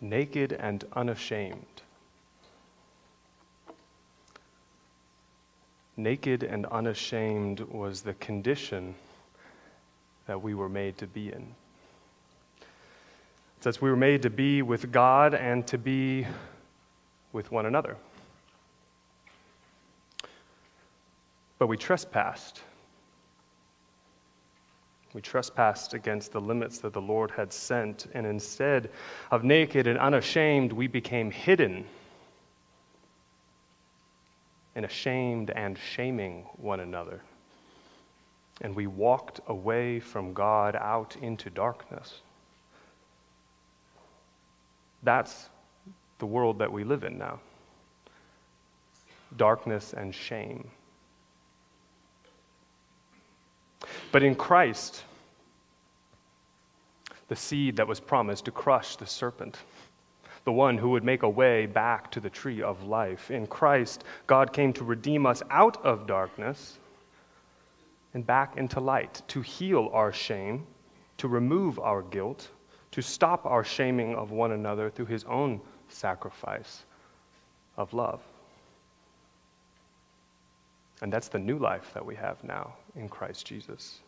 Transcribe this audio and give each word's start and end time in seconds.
naked 0.00 0.52
and 0.52 0.84
unashamed. 0.94 1.64
Naked 5.96 6.42
and 6.42 6.66
unashamed 6.66 7.60
was 7.60 8.02
the 8.02 8.14
condition 8.14 8.94
that 10.26 10.42
we 10.42 10.54
were 10.54 10.68
made 10.68 10.98
to 10.98 11.06
be 11.06 11.32
in. 11.32 11.54
It 12.60 13.64
says 13.64 13.80
we 13.80 13.88
were 13.88 13.96
made 13.96 14.22
to 14.22 14.30
be 14.30 14.60
with 14.62 14.92
God 14.92 15.34
and 15.34 15.66
to 15.68 15.78
be 15.78 16.26
with 17.32 17.50
one 17.50 17.64
another. 17.64 17.96
But 21.58 21.68
we 21.68 21.76
trespassed. 21.78 22.60
We 25.16 25.22
trespassed 25.22 25.94
against 25.94 26.32
the 26.32 26.42
limits 26.42 26.76
that 26.80 26.92
the 26.92 27.00
Lord 27.00 27.30
had 27.30 27.50
sent, 27.50 28.06
and 28.12 28.26
instead 28.26 28.90
of 29.30 29.44
naked 29.44 29.86
and 29.86 29.98
unashamed, 29.98 30.74
we 30.74 30.88
became 30.88 31.30
hidden 31.30 31.86
and 34.74 34.84
ashamed 34.84 35.48
and 35.48 35.78
shaming 35.78 36.42
one 36.58 36.80
another. 36.80 37.22
And 38.60 38.76
we 38.76 38.86
walked 38.86 39.40
away 39.46 40.00
from 40.00 40.34
God 40.34 40.76
out 40.76 41.16
into 41.22 41.48
darkness. 41.48 42.20
That's 45.02 45.48
the 46.18 46.26
world 46.26 46.58
that 46.58 46.70
we 46.70 46.84
live 46.84 47.04
in 47.04 47.16
now 47.16 47.40
darkness 49.38 49.94
and 49.94 50.14
shame. 50.14 50.70
But 54.12 54.22
in 54.22 54.34
Christ, 54.34 55.04
the 57.28 57.36
seed 57.36 57.76
that 57.76 57.88
was 57.88 58.00
promised 58.00 58.44
to 58.44 58.50
crush 58.50 58.96
the 58.96 59.06
serpent, 59.06 59.58
the 60.44 60.52
one 60.52 60.78
who 60.78 60.90
would 60.90 61.04
make 61.04 61.22
a 61.22 61.28
way 61.28 61.66
back 61.66 62.10
to 62.12 62.20
the 62.20 62.30
tree 62.30 62.62
of 62.62 62.84
life. 62.84 63.30
In 63.30 63.46
Christ, 63.46 64.04
God 64.26 64.52
came 64.52 64.72
to 64.74 64.84
redeem 64.84 65.26
us 65.26 65.42
out 65.50 65.84
of 65.84 66.06
darkness 66.06 66.78
and 68.14 68.24
back 68.24 68.56
into 68.56 68.80
light, 68.80 69.22
to 69.28 69.40
heal 69.40 69.90
our 69.92 70.12
shame, 70.12 70.66
to 71.18 71.28
remove 71.28 71.78
our 71.80 72.02
guilt, 72.02 72.48
to 72.92 73.02
stop 73.02 73.44
our 73.44 73.64
shaming 73.64 74.14
of 74.14 74.30
one 74.30 74.52
another 74.52 74.88
through 74.88 75.06
his 75.06 75.24
own 75.24 75.60
sacrifice 75.88 76.84
of 77.76 77.92
love. 77.92 78.22
And 81.02 81.12
that's 81.12 81.28
the 81.28 81.38
new 81.38 81.58
life 81.58 81.90
that 81.92 82.06
we 82.06 82.14
have 82.14 82.42
now 82.42 82.74
in 82.96 83.08
Christ 83.08 83.46
Jesus. 83.46 84.00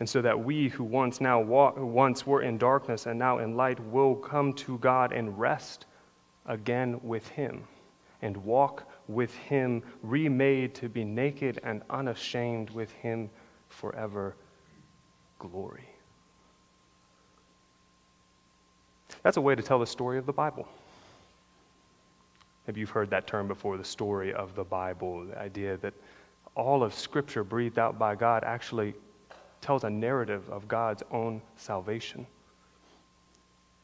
And 0.00 0.08
so 0.08 0.22
that 0.22 0.38
we 0.38 0.68
who 0.68 0.84
once 0.84 1.20
now 1.20 1.40
walk, 1.40 1.74
once 1.76 2.26
were 2.26 2.42
in 2.42 2.58
darkness 2.58 3.06
and 3.06 3.18
now 3.18 3.38
in 3.38 3.56
light 3.56 3.80
will 3.80 4.14
come 4.14 4.52
to 4.54 4.78
God 4.78 5.12
and 5.12 5.38
rest 5.38 5.86
again 6.46 7.00
with 7.02 7.26
him 7.28 7.64
and 8.22 8.36
walk 8.38 8.88
with 9.08 9.34
him 9.34 9.82
remade 10.02 10.74
to 10.76 10.88
be 10.88 11.04
naked 11.04 11.60
and 11.62 11.82
unashamed 11.90 12.70
with 12.70 12.90
him 12.92 13.28
forever 13.68 14.34
glory. 15.38 15.84
That's 19.22 19.36
a 19.36 19.40
way 19.40 19.54
to 19.54 19.62
tell 19.62 19.78
the 19.78 19.86
story 19.86 20.18
of 20.18 20.26
the 20.26 20.32
Bible. 20.32 20.68
Maybe 22.66 22.80
you've 22.80 22.90
heard 22.90 23.10
that 23.10 23.26
term 23.26 23.46
before 23.46 23.76
the 23.76 23.84
story 23.84 24.32
of 24.32 24.54
the 24.54 24.64
Bible, 24.64 25.26
the 25.26 25.38
idea 25.38 25.76
that 25.78 25.92
all 26.54 26.82
of 26.82 26.94
Scripture 26.94 27.44
breathed 27.44 27.78
out 27.78 27.98
by 27.98 28.14
God 28.14 28.44
actually 28.44 28.94
tells 29.60 29.84
a 29.84 29.90
narrative 29.90 30.48
of 30.50 30.68
God's 30.68 31.02
own 31.10 31.40
salvation. 31.56 32.26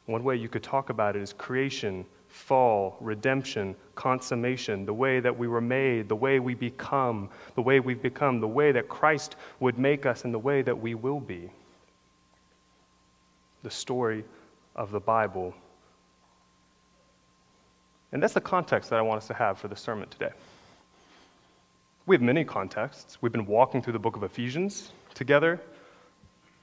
One 0.06 0.24
way 0.24 0.36
you 0.36 0.48
could 0.48 0.62
talk 0.62 0.90
about 0.90 1.16
it 1.16 1.22
is 1.22 1.32
creation, 1.32 2.04
fall, 2.28 2.96
redemption, 3.00 3.74
consummation, 3.94 4.84
the 4.84 4.94
way 4.94 5.20
that 5.20 5.36
we 5.36 5.48
were 5.48 5.60
made, 5.60 6.08
the 6.08 6.16
way 6.16 6.38
we 6.38 6.54
become, 6.54 7.28
the 7.54 7.62
way 7.62 7.80
we've 7.80 8.02
become, 8.02 8.40
the 8.40 8.48
way 8.48 8.72
that 8.72 8.88
Christ 8.88 9.36
would 9.60 9.78
make 9.78 10.06
us, 10.06 10.24
and 10.24 10.34
the 10.34 10.38
way 10.38 10.62
that 10.62 10.78
we 10.78 10.94
will 10.94 11.20
be. 11.20 11.50
The 13.62 13.70
story 13.70 14.24
of 14.74 14.90
the 14.90 15.00
Bible 15.00 15.54
and 18.12 18.22
that's 18.22 18.34
the 18.34 18.40
context 18.40 18.90
that 18.90 18.98
I 18.98 19.02
want 19.02 19.18
us 19.18 19.26
to 19.28 19.34
have 19.34 19.58
for 19.58 19.68
the 19.68 19.76
sermon 19.76 20.08
today. 20.08 20.32
We 22.10 22.16
have 22.16 22.22
many 22.22 22.42
contexts. 22.42 23.18
We've 23.20 23.30
been 23.30 23.46
walking 23.46 23.80
through 23.80 23.92
the 23.92 24.00
book 24.00 24.16
of 24.16 24.24
Ephesians 24.24 24.90
together, 25.14 25.60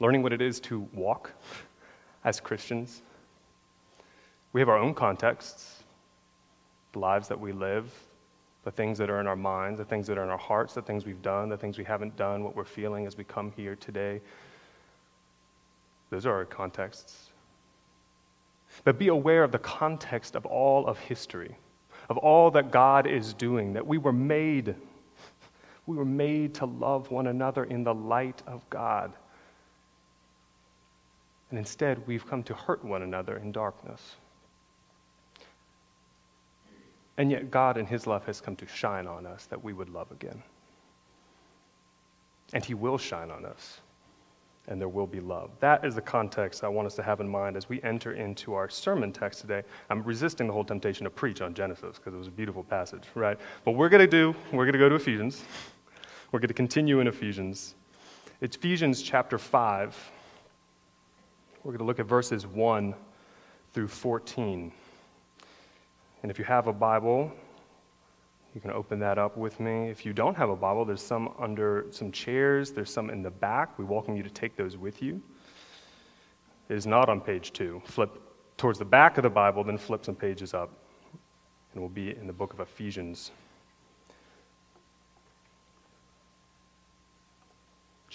learning 0.01 0.21
what 0.21 0.33
it 0.33 0.41
is 0.41 0.59
to 0.59 0.81
walk 0.93 1.31
as 2.25 2.41
Christians. 2.41 3.01
We 4.51 4.59
have 4.59 4.67
our 4.67 4.77
own 4.77 4.93
contexts, 4.93 5.83
the 6.91 6.99
lives 6.99 7.29
that 7.29 7.39
we 7.39 7.53
live, 7.53 7.89
the 8.65 8.71
things 8.71 8.97
that 8.97 9.09
are 9.09 9.21
in 9.21 9.27
our 9.27 9.37
minds, 9.37 9.77
the 9.77 9.85
things 9.85 10.05
that 10.07 10.17
are 10.17 10.23
in 10.25 10.29
our 10.29 10.37
hearts, 10.37 10.73
the 10.73 10.81
things 10.81 11.05
we've 11.05 11.21
done, 11.21 11.47
the 11.47 11.55
things 11.55 11.77
we 11.77 11.85
haven't 11.85 12.17
done, 12.17 12.43
what 12.43 12.53
we're 12.53 12.65
feeling 12.65 13.07
as 13.07 13.15
we 13.15 13.23
come 13.23 13.53
here 13.55 13.77
today. 13.77 14.19
Those 16.09 16.25
are 16.25 16.33
our 16.33 16.43
contexts. 16.43 17.29
But 18.83 18.99
be 18.99 19.07
aware 19.07 19.45
of 19.45 19.53
the 19.53 19.59
context 19.59 20.35
of 20.35 20.45
all 20.45 20.85
of 20.87 20.99
history, 20.99 21.55
of 22.09 22.17
all 22.17 22.51
that 22.51 22.69
God 22.69 23.07
is 23.07 23.33
doing, 23.33 23.71
that 23.71 23.87
we 23.87 23.97
were 23.97 24.11
made. 24.11 24.75
We 25.87 25.95
were 25.95 26.05
made 26.05 26.53
to 26.55 26.65
love 26.65 27.09
one 27.09 27.27
another 27.27 27.63
in 27.63 27.83
the 27.83 27.93
light 27.93 28.43
of 28.45 28.61
God. 28.69 29.13
And 31.49 31.57
instead, 31.57 32.05
we've 32.05 32.27
come 32.27 32.43
to 32.43 32.53
hurt 32.53 32.83
one 32.83 33.01
another 33.01 33.37
in 33.37 33.51
darkness. 33.51 34.15
And 37.17 37.31
yet, 37.31 37.49
God, 37.49 37.77
in 37.77 37.85
His 37.85 38.05
love, 38.05 38.25
has 38.25 38.39
come 38.39 38.55
to 38.57 38.67
shine 38.67 39.07
on 39.07 39.25
us 39.25 39.45
that 39.45 39.63
we 39.63 39.73
would 39.73 39.89
love 39.89 40.11
again. 40.11 40.43
And 42.53 42.63
He 42.63 42.73
will 42.73 42.97
shine 42.97 43.31
on 43.31 43.45
us 43.45 43.79
and 44.67 44.81
there 44.81 44.89
will 44.89 45.07
be 45.07 45.19
love. 45.19 45.51
That 45.59 45.85
is 45.85 45.95
the 45.95 46.01
context 46.01 46.63
I 46.63 46.67
want 46.67 46.87
us 46.87 46.95
to 46.95 47.03
have 47.03 47.21
in 47.21 47.27
mind 47.27 47.55
as 47.55 47.69
we 47.69 47.81
enter 47.83 48.13
into 48.13 48.53
our 48.53 48.69
sermon 48.69 49.11
text 49.13 49.41
today. 49.41 49.63
I'm 49.89 50.03
resisting 50.03 50.47
the 50.47 50.53
whole 50.53 50.65
temptation 50.65 51.05
to 51.05 51.09
preach 51.09 51.41
on 51.41 51.53
Genesis 51.53 51.97
because 51.97 52.13
it 52.13 52.17
was 52.17 52.27
a 52.27 52.31
beautiful 52.31 52.63
passage, 52.63 53.03
right? 53.15 53.37
But 53.63 53.71
we're 53.71 53.89
going 53.89 54.01
to 54.01 54.07
do, 54.07 54.35
we're 54.51 54.65
going 54.65 54.73
to 54.73 54.79
go 54.79 54.89
to 54.89 54.95
Ephesians. 54.95 55.43
We're 56.29 56.39
going 56.39 56.49
to 56.49 56.53
continue 56.53 56.99
in 56.99 57.07
Ephesians. 57.07 57.75
It's 58.41 58.57
Ephesians 58.57 59.01
chapter 59.01 59.37
5. 59.37 60.11
We're 61.63 61.71
going 61.71 61.77
to 61.77 61.85
look 61.85 62.01
at 62.01 62.05
verses 62.05 62.45
1 62.45 62.93
through 63.71 63.87
14. 63.87 64.73
And 66.21 66.29
if 66.29 66.37
you 66.37 66.43
have 66.43 66.67
a 66.67 66.73
Bible, 66.73 67.31
you 68.53 68.59
can 68.59 68.71
open 68.71 68.99
that 68.99 69.17
up 69.17 69.37
with 69.37 69.61
me. 69.61 69.87
If 69.87 70.05
you 70.05 70.11
don't 70.11 70.35
have 70.35 70.49
a 70.49 70.55
Bible, 70.57 70.83
there's 70.83 71.01
some 71.01 71.33
under 71.39 71.85
some 71.91 72.11
chairs, 72.11 72.71
there's 72.71 72.91
some 72.91 73.09
in 73.09 73.23
the 73.23 73.31
back. 73.31 73.79
We 73.79 73.85
welcome 73.85 74.17
you 74.17 74.23
to 74.23 74.29
take 74.29 74.57
those 74.57 74.75
with 74.75 75.01
you. 75.01 75.21
It 76.67 76.75
is 76.75 76.85
not 76.85 77.07
on 77.07 77.21
page 77.21 77.53
two. 77.53 77.81
Flip 77.85 78.11
towards 78.57 78.79
the 78.79 78.85
back 78.85 79.17
of 79.17 79.23
the 79.23 79.29
Bible, 79.29 79.63
then 79.63 79.77
flip 79.77 80.03
some 80.03 80.15
pages 80.15 80.53
up, 80.53 80.71
and 81.71 81.81
we'll 81.81 81.89
be 81.89 82.09
in 82.17 82.27
the 82.27 82.33
book 82.33 82.51
of 82.51 82.59
Ephesians. 82.59 83.31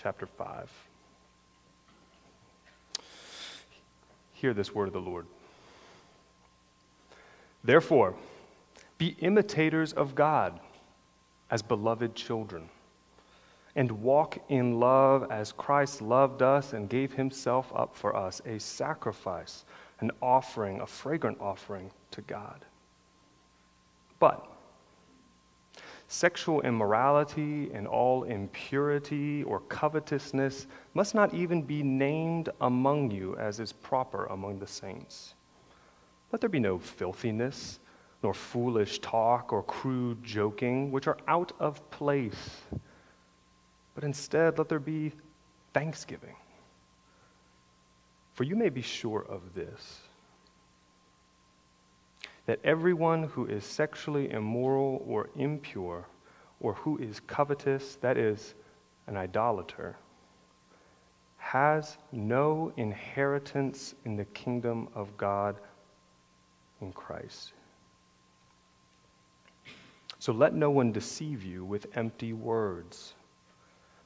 Chapter 0.03 0.27
5. 0.27 0.69
Hear 4.33 4.53
this 4.53 4.75
word 4.75 4.89
of 4.89 4.95
the 4.95 5.01
Lord. 5.01 5.27
Therefore, 7.63 8.17
be 8.99 9.15
imitators 9.21 9.93
of 9.93 10.17
God 10.17 10.59
as 11.53 11.63
beloved 11.63 12.17
children, 12.17 12.69
and 13.77 14.03
walk 14.03 14.39
in 14.49 14.81
love 14.81 15.31
as 15.31 15.53
Christ 15.53 16.03
loved 16.03 16.43
us 16.43 16.73
and 16.73 16.89
gave 16.89 17.13
himself 17.13 17.71
up 17.73 17.95
for 17.95 18.17
us, 18.17 18.43
a 18.45 18.59
sacrifice, 18.59 19.65
an 20.01 20.11
offering, 20.21 20.81
a 20.81 20.87
fragrant 20.87 21.41
offering 21.41 21.93
to 22.11 22.23
God. 22.23 22.65
But 24.19 24.52
sexual 26.13 26.61
immorality 26.61 27.71
and 27.73 27.89
all 27.89 28.25
impurity 28.25 29.43
or 29.45 29.61
covetousness 29.61 30.67
must 30.93 31.15
not 31.15 31.33
even 31.33 31.63
be 31.63 31.83
named 31.83 32.51
among 32.61 33.11
you 33.11 33.35
as 33.37 33.59
is 33.59 33.73
proper 33.73 34.27
among 34.27 34.59
the 34.59 34.67
saints. 34.67 35.33
Let 36.31 36.43
there 36.43 36.51
be 36.51 36.61
no 36.61 36.79
filthiness 36.79 37.81
nor 38.23 38.35
foolish 38.35 38.99
talk 38.99 39.55
or 39.55 39.63
crude 39.63 40.23
joking, 40.23 40.93
which 40.93 41.07
are 41.07 41.17
out 41.29 41.53
of 41.59 41.91
place. 41.91 42.61
But 43.95 44.05
instead, 44.05 44.59
let 44.59 44.69
there 44.69 44.79
be 44.79 45.13
thanksgiving. 45.73 46.37
For 48.35 48.45
you 48.45 48.55
may 48.55 48.69
be 48.69 48.83
sure 48.83 49.25
of 49.29 49.55
this 49.55 50.01
that 52.47 52.59
everyone 52.65 53.25
who 53.25 53.47
is 53.47 53.65
sexually 53.65 54.31
immoral 54.31 55.05
or 55.07 55.31
impure, 55.37 56.07
or 56.61 56.75
who 56.75 56.99
is 56.99 57.21
covetous, 57.21 57.97
that 57.97 58.17
is, 58.17 58.55
an 59.07 59.17
idolater, 59.17 59.97
has 61.37 61.99
no 62.13 62.73
inheritance 62.77 63.95
in 64.05 64.17
the 64.17 64.25
kingdom 64.27 64.89
of 64.95 65.17
God 65.17 65.57
in 66.81 66.93
Christ. 66.93 67.53
So 70.19 70.33
let 70.33 70.55
no 70.55 70.71
one 70.71 70.93
deceive 70.93 71.43
you 71.43 71.65
with 71.65 71.87
empty 71.97 72.33
words. 72.33 73.15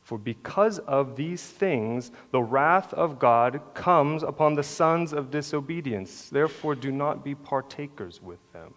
For 0.07 0.19
because 0.19 0.79
of 0.79 1.17
these 1.17 1.43
things, 1.43 2.13
the 2.31 2.41
wrath 2.41 2.95
of 2.95 3.19
God 3.19 3.61
comes 3.75 4.23
upon 4.23 4.55
the 4.55 4.63
sons 4.63 5.13
of 5.13 5.33
disobedience. 5.33 6.29
Therefore, 6.29 6.77
do 6.77 6.93
not 6.93 7.25
be 7.25 7.35
partakers 7.35 8.23
with 8.23 8.39
them. 8.53 8.73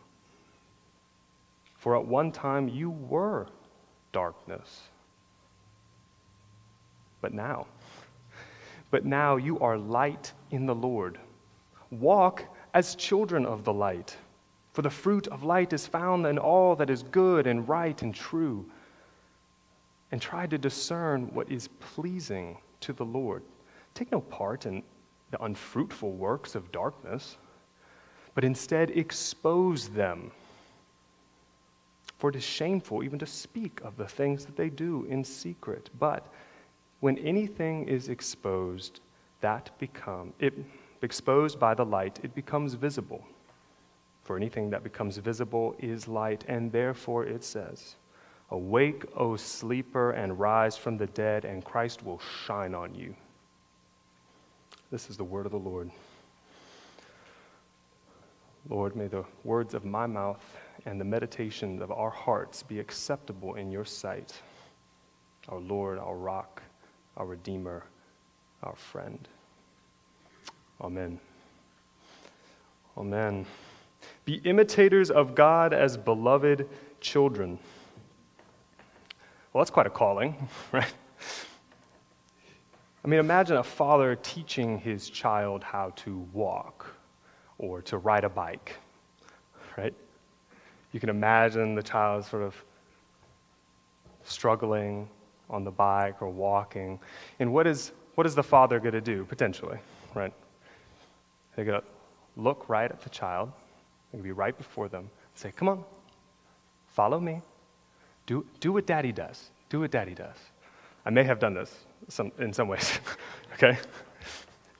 For 1.75 1.95
at 1.95 2.03
one 2.03 2.31
time 2.31 2.67
you 2.67 2.89
were 2.89 3.45
darkness. 4.11 4.81
But 7.21 7.35
now, 7.35 7.67
but 8.89 9.05
now 9.05 9.35
you 9.35 9.59
are 9.59 9.77
light 9.77 10.33
in 10.49 10.65
the 10.65 10.73
Lord. 10.73 11.19
Walk 11.91 12.43
as 12.73 12.95
children 12.95 13.45
of 13.45 13.63
the 13.63 13.73
light. 13.73 14.17
For 14.73 14.81
the 14.81 14.89
fruit 14.89 15.27
of 15.27 15.43
light 15.43 15.73
is 15.73 15.85
found 15.85 16.25
in 16.25 16.39
all 16.39 16.75
that 16.77 16.89
is 16.89 17.03
good 17.03 17.45
and 17.45 17.69
right 17.69 18.01
and 18.01 18.15
true 18.15 18.65
and 20.11 20.21
try 20.21 20.47
to 20.47 20.57
discern 20.57 21.33
what 21.33 21.51
is 21.51 21.67
pleasing 21.79 22.57
to 22.81 22.93
the 22.93 23.05
Lord. 23.05 23.43
Take 23.93 24.11
no 24.11 24.21
part 24.21 24.65
in 24.65 24.83
the 25.31 25.43
unfruitful 25.43 26.11
works 26.13 26.55
of 26.55 26.71
darkness, 26.71 27.37
but 28.33 28.43
instead 28.43 28.91
expose 28.91 29.89
them. 29.89 30.31
For 32.17 32.29
it 32.29 32.35
is 32.35 32.43
shameful 32.43 33.03
even 33.03 33.19
to 33.19 33.25
speak 33.25 33.79
of 33.83 33.95
the 33.95 34.07
things 34.07 34.45
that 34.45 34.57
they 34.57 34.69
do 34.69 35.05
in 35.05 35.23
secret. 35.23 35.89
But 35.99 36.25
when 36.99 37.17
anything 37.19 37.87
is 37.87 38.09
exposed, 38.09 38.99
that 39.41 39.71
become 39.79 40.33
it 40.39 40.53
exposed 41.01 41.59
by 41.59 41.73
the 41.73 41.85
light, 41.85 42.19
it 42.23 42.35
becomes 42.35 42.73
visible. 42.73 43.23
For 44.23 44.35
anything 44.35 44.69
that 44.71 44.83
becomes 44.83 45.17
visible 45.17 45.75
is 45.79 46.07
light, 46.07 46.43
and 46.47 46.71
therefore 46.71 47.25
it 47.25 47.43
says, 47.43 47.95
Awake, 48.51 49.05
O 49.15 49.35
sleeper, 49.35 50.11
and 50.11 50.39
rise 50.39 50.75
from 50.75 50.97
the 50.97 51.07
dead, 51.07 51.45
and 51.45 51.63
Christ 51.63 52.03
will 52.03 52.19
shine 52.45 52.73
on 52.73 52.95
you. 52.95 53.15
This 54.91 55.09
is 55.09 55.17
the 55.17 55.23
word 55.23 55.45
of 55.45 55.51
the 55.51 55.59
Lord. 55.59 55.91
Lord, 58.67 58.95
may 58.95 59.07
the 59.07 59.23
words 59.43 59.73
of 59.73 59.85
my 59.85 60.07
mouth 60.07 60.43
and 60.85 60.99
the 60.99 61.05
meditations 61.05 61.81
of 61.81 61.91
our 61.91 62.09
hearts 62.09 62.63
be 62.63 62.79
acceptable 62.79 63.55
in 63.55 63.71
your 63.71 63.85
sight, 63.85 64.41
our 65.47 65.59
Lord, 65.59 65.99
our 65.99 66.15
rock, 66.15 66.63
our 67.17 67.25
Redeemer, 67.25 67.83
our 68.63 68.75
friend. 68.75 69.27
Amen. 70.81 71.19
Amen. 72.97 73.45
Be 74.25 74.35
imitators 74.43 75.11
of 75.11 75.35
God 75.35 75.73
as 75.73 75.97
beloved 75.97 76.67
children. 77.01 77.59
Well, 79.59 79.65
that's 79.65 79.73
quite 79.73 79.87
a 79.87 79.89
calling, 79.89 80.47
right? 80.71 80.93
I 83.03 83.07
mean, 83.09 83.19
imagine 83.19 83.57
a 83.57 83.63
father 83.63 84.15
teaching 84.15 84.77
his 84.77 85.09
child 85.09 85.65
how 85.65 85.89
to 85.97 86.19
walk 86.31 86.87
or 87.57 87.81
to 87.81 87.97
ride 87.97 88.23
a 88.23 88.29
bike, 88.29 88.77
right? 89.77 89.93
You 90.93 91.01
can 91.01 91.09
imagine 91.09 91.75
the 91.75 91.83
child 91.83 92.23
sort 92.23 92.41
of 92.41 92.55
struggling 94.23 95.09
on 95.49 95.65
the 95.65 95.71
bike 95.71 96.21
or 96.21 96.29
walking. 96.29 96.97
And 97.41 97.51
what 97.51 97.67
is, 97.67 97.91
what 98.15 98.25
is 98.25 98.35
the 98.35 98.43
father 98.43 98.79
going 98.79 98.93
to 98.93 99.01
do, 99.01 99.25
potentially, 99.25 99.79
right? 100.15 100.31
They're 101.57 101.65
going 101.65 101.81
to 101.81 101.87
look 102.37 102.69
right 102.69 102.89
at 102.89 103.01
the 103.01 103.09
child, 103.09 103.51
they're 104.13 104.19
going 104.19 104.23
to 104.23 104.27
be 104.29 104.31
right 104.31 104.57
before 104.57 104.87
them, 104.87 105.01
and 105.01 105.09
say, 105.33 105.51
Come 105.51 105.67
on, 105.67 105.83
follow 106.87 107.19
me. 107.19 107.41
Do, 108.29 108.45
do 108.59 108.71
what 108.71 108.85
daddy 108.85 109.11
does. 109.11 109.49
Do 109.69 109.79
what 109.79 109.89
daddy 109.89 110.13
does. 110.13 110.35
I 111.03 111.09
may 111.09 111.23
have 111.23 111.39
done 111.39 111.55
this 111.55 111.75
some, 112.09 112.31
in 112.37 112.53
some 112.53 112.67
ways, 112.67 112.99
okay? 113.53 113.75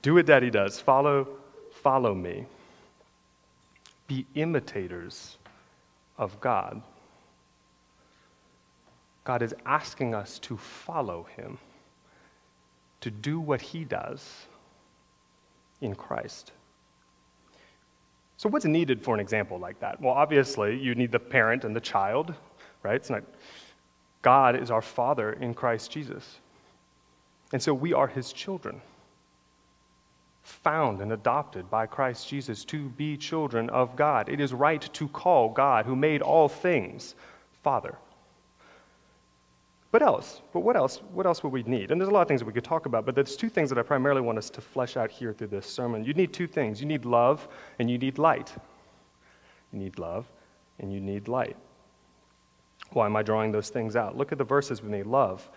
Do 0.02 0.14
what 0.14 0.26
daddy 0.26 0.50
does. 0.50 0.78
Follow, 0.78 1.26
follow 1.72 2.14
me. 2.14 2.46
Be 4.06 4.24
imitators 4.36 5.36
of 6.16 6.40
God. 6.40 6.80
God 9.24 9.42
is 9.42 9.52
asking 9.66 10.14
us 10.14 10.38
to 10.38 10.56
follow 10.56 11.26
him, 11.36 11.58
to 13.00 13.10
do 13.10 13.40
what 13.40 13.60
he 13.60 13.82
does 13.82 14.46
in 15.80 15.96
Christ. 15.96 16.52
So, 18.36 18.48
what's 18.48 18.64
needed 18.64 19.02
for 19.02 19.12
an 19.12 19.20
example 19.20 19.58
like 19.58 19.80
that? 19.80 20.00
Well, 20.00 20.14
obviously, 20.14 20.78
you 20.78 20.94
need 20.94 21.10
the 21.10 21.18
parent 21.18 21.64
and 21.64 21.74
the 21.74 21.80
child 21.80 22.32
right? 22.82 22.96
It's 22.96 23.10
not, 23.10 23.22
God 24.22 24.56
is 24.56 24.70
our 24.70 24.82
Father 24.82 25.32
in 25.32 25.54
Christ 25.54 25.90
Jesus. 25.90 26.38
And 27.52 27.62
so 27.62 27.74
we 27.74 27.92
are 27.92 28.06
his 28.06 28.32
children, 28.32 28.80
found 30.42 31.00
and 31.00 31.12
adopted 31.12 31.70
by 31.70 31.86
Christ 31.86 32.28
Jesus 32.28 32.64
to 32.66 32.88
be 32.90 33.16
children 33.16 33.68
of 33.70 33.96
God. 33.96 34.28
It 34.28 34.40
is 34.40 34.52
right 34.52 34.82
to 34.92 35.08
call 35.08 35.48
God, 35.48 35.84
who 35.84 35.96
made 35.96 36.22
all 36.22 36.48
things, 36.48 37.14
Father. 37.62 37.96
But 39.92 40.02
else? 40.02 40.40
But 40.52 40.60
what 40.60 40.76
else? 40.76 41.00
What 41.12 41.26
else 41.26 41.42
would 41.42 41.52
we 41.52 41.64
need? 41.64 41.90
And 41.90 42.00
there's 42.00 42.10
a 42.10 42.12
lot 42.12 42.22
of 42.22 42.28
things 42.28 42.40
that 42.40 42.46
we 42.46 42.52
could 42.52 42.62
talk 42.62 42.86
about, 42.86 43.04
but 43.04 43.16
there's 43.16 43.34
two 43.34 43.48
things 43.48 43.68
that 43.70 43.78
I 43.78 43.82
primarily 43.82 44.20
want 44.20 44.38
us 44.38 44.48
to 44.50 44.60
flesh 44.60 44.96
out 44.96 45.10
here 45.10 45.32
through 45.32 45.48
this 45.48 45.66
sermon. 45.66 46.04
You 46.04 46.14
need 46.14 46.32
two 46.32 46.46
things. 46.46 46.80
You 46.80 46.86
need 46.86 47.04
love 47.04 47.48
and 47.80 47.90
you 47.90 47.98
need 47.98 48.16
light. 48.18 48.54
You 49.72 49.80
need 49.80 49.98
love 49.98 50.26
and 50.78 50.92
you 50.92 51.00
need 51.00 51.26
light. 51.26 51.56
Why 52.92 53.06
am 53.06 53.16
I 53.16 53.22
drawing 53.22 53.52
those 53.52 53.68
things 53.68 53.96
out? 53.96 54.16
Look 54.16 54.32
at 54.32 54.38
the 54.38 54.44
verses 54.44 54.82
with 54.82 54.90
me. 54.90 55.02
Love. 55.02 55.48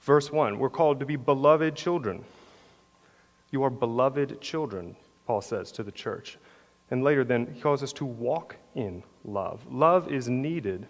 Verse 0.00 0.30
1 0.30 0.58
We're 0.58 0.70
called 0.70 1.00
to 1.00 1.06
be 1.06 1.16
beloved 1.16 1.74
children. 1.74 2.24
You 3.50 3.62
are 3.62 3.70
beloved 3.70 4.40
children, 4.40 4.96
Paul 5.26 5.40
says 5.40 5.72
to 5.72 5.82
the 5.82 5.92
church. 5.92 6.38
And 6.90 7.02
later, 7.02 7.24
then, 7.24 7.48
he 7.54 7.60
calls 7.60 7.82
us 7.82 7.92
to 7.94 8.04
walk 8.04 8.56
in 8.74 9.02
love. 9.24 9.60
Love 9.70 10.12
is 10.12 10.28
needed. 10.28 10.86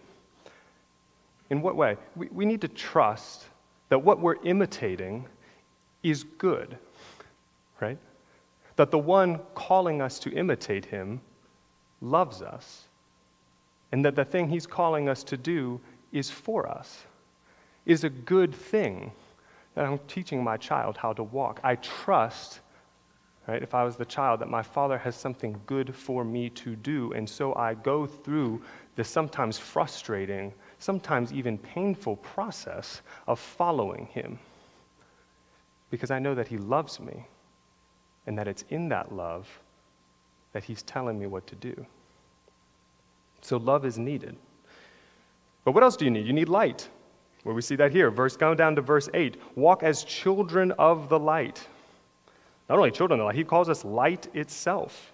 In 1.51 1.63
what 1.63 1.77
way? 1.77 1.97
We, 2.17 2.29
we 2.29 2.45
need 2.45 2.61
to 2.63 2.69
trust 2.69 3.45
that 3.91 3.99
what 4.03 4.19
we're 4.19 4.43
imitating 4.45 5.27
is 6.03 6.25
good, 6.25 6.77
right? 7.81 7.99
That 8.77 8.91
the 8.91 8.99
one 8.99 9.41
calling 9.55 10.03
us 10.03 10.19
to 10.21 10.33
imitate 10.33 10.87
him 10.87 11.21
loves 12.01 12.43
us 12.43 12.85
and 13.95 14.05
that 14.05 14.17
the 14.17 14.25
thing 14.25 14.49
He's 14.49 14.67
calling 14.67 15.09
us 15.09 15.23
to 15.23 15.37
do 15.37 15.81
is 16.11 16.29
for 16.29 16.69
us, 16.69 17.05
is 17.87 18.03
a 18.03 18.11
good 18.11 18.53
thing. 18.53 19.13
That 19.77 19.87
I'm 19.87 20.01
teaching 20.09 20.43
my 20.43 20.57
child 20.57 20.97
how 20.97 21.13
to 21.13 21.23
walk. 21.23 21.61
I 21.63 21.77
trust, 21.77 22.59
right, 23.47 23.63
if 23.63 23.73
I 23.73 23.85
was 23.85 23.95
the 23.95 24.05
child, 24.05 24.41
that 24.41 24.51
my 24.51 24.65
father 24.65 24.99
has 24.99 25.15
something 25.15 25.61
good 25.67 25.95
for 25.95 26.25
me 26.25 26.51
to 26.51 26.75
do. 26.75 27.13
And 27.13 27.29
so 27.31 27.55
I 27.55 27.75
go 27.75 28.05
through 28.05 28.63
the 28.97 29.05
sometimes 29.05 29.59
frustrating, 29.59 30.53
sometimes 30.81 31.33
even 31.33 31.57
painful 31.57 32.17
process 32.17 33.01
of 33.29 33.39
following 33.39 34.07
him. 34.07 34.41
Because 35.93 36.11
I 36.11 36.19
know 36.19 36.35
that 36.35 36.49
he 36.49 36.59
loves 36.59 36.99
me, 36.99 37.29
and 38.27 38.37
that 38.37 38.49
it's 38.49 38.65
in 38.71 38.89
that 38.89 39.15
love 39.15 39.49
that 40.53 40.65
he's 40.65 40.83
telling 40.83 41.17
me 41.17 41.27
what 41.27 41.47
to 41.47 41.55
do. 41.55 41.87
So 43.45 43.59
love 43.59 43.85
is 43.85 43.99
needed. 43.99 44.37
But 45.65 45.73
what 45.73 45.83
else 45.83 45.97
do 45.97 46.07
you 46.07 46.11
need? 46.11 46.27
You 46.27 46.33
need 46.33 46.49
light. 46.49 46.89
Where 47.43 47.55
we 47.55 47.61
see 47.61 47.77
that 47.77 47.93
here, 47.93 48.11
verse 48.11 48.39
going 48.39 48.57
down 48.57 48.75
to 48.77 48.81
verse 48.81 49.11
8. 49.13 49.37
Walk 49.55 49.83
as 49.83 50.03
children 50.03 50.73
of 50.73 51.11
the 51.11 51.19
light. 51.19 51.67
Not 52.71 52.79
only 52.79 52.91
children 52.91 53.21
of 53.21 53.25
the 53.25 53.27
light, 53.27 53.37
he 53.37 53.45
calls 53.45 53.69
us 53.69 53.85
light 53.85 54.35
itself. 54.35 55.13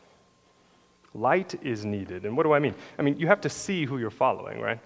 Light 1.13 1.57
is 1.65 1.85
needed. 1.85 2.25
And 2.25 2.37
what 2.37 2.45
do 2.45 2.53
I 2.53 2.61
mean? 2.61 2.73
I 3.01 3.03
mean, 3.03 3.19
you 3.19 3.27
have 3.27 3.41
to 3.41 3.49
see 3.49 3.85
who 3.85 3.99
you're 3.99 4.11
following, 4.11 4.61
right? 4.61 4.79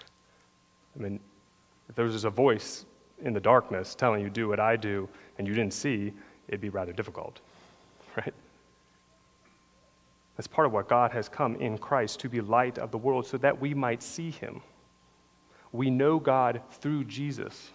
I 0.98 1.02
mean, 1.02 1.20
if 1.90 1.94
there 1.94 2.06
was 2.06 2.14
just 2.14 2.24
a 2.24 2.30
voice 2.30 2.86
in 3.22 3.34
the 3.34 3.40
darkness 3.40 3.94
telling 3.94 4.22
you, 4.22 4.30
do 4.30 4.48
what 4.48 4.60
I 4.60 4.76
do, 4.76 5.06
and 5.36 5.46
you 5.46 5.52
didn't 5.52 5.74
see, 5.74 6.14
it'd 6.48 6.62
be 6.62 6.70
rather 6.70 6.94
difficult, 6.94 7.40
right? 8.16 8.32
That's 10.42 10.52
part 10.52 10.66
of 10.66 10.72
what 10.72 10.88
God 10.88 11.12
has 11.12 11.28
come 11.28 11.54
in 11.54 11.78
Christ 11.78 12.18
to 12.18 12.28
be 12.28 12.40
light 12.40 12.76
of 12.76 12.90
the 12.90 12.98
world 12.98 13.28
so 13.28 13.38
that 13.38 13.60
we 13.60 13.74
might 13.74 14.02
see 14.02 14.32
him. 14.32 14.60
We 15.70 15.88
know 15.88 16.18
God 16.18 16.60
through 16.80 17.04
Jesus. 17.04 17.70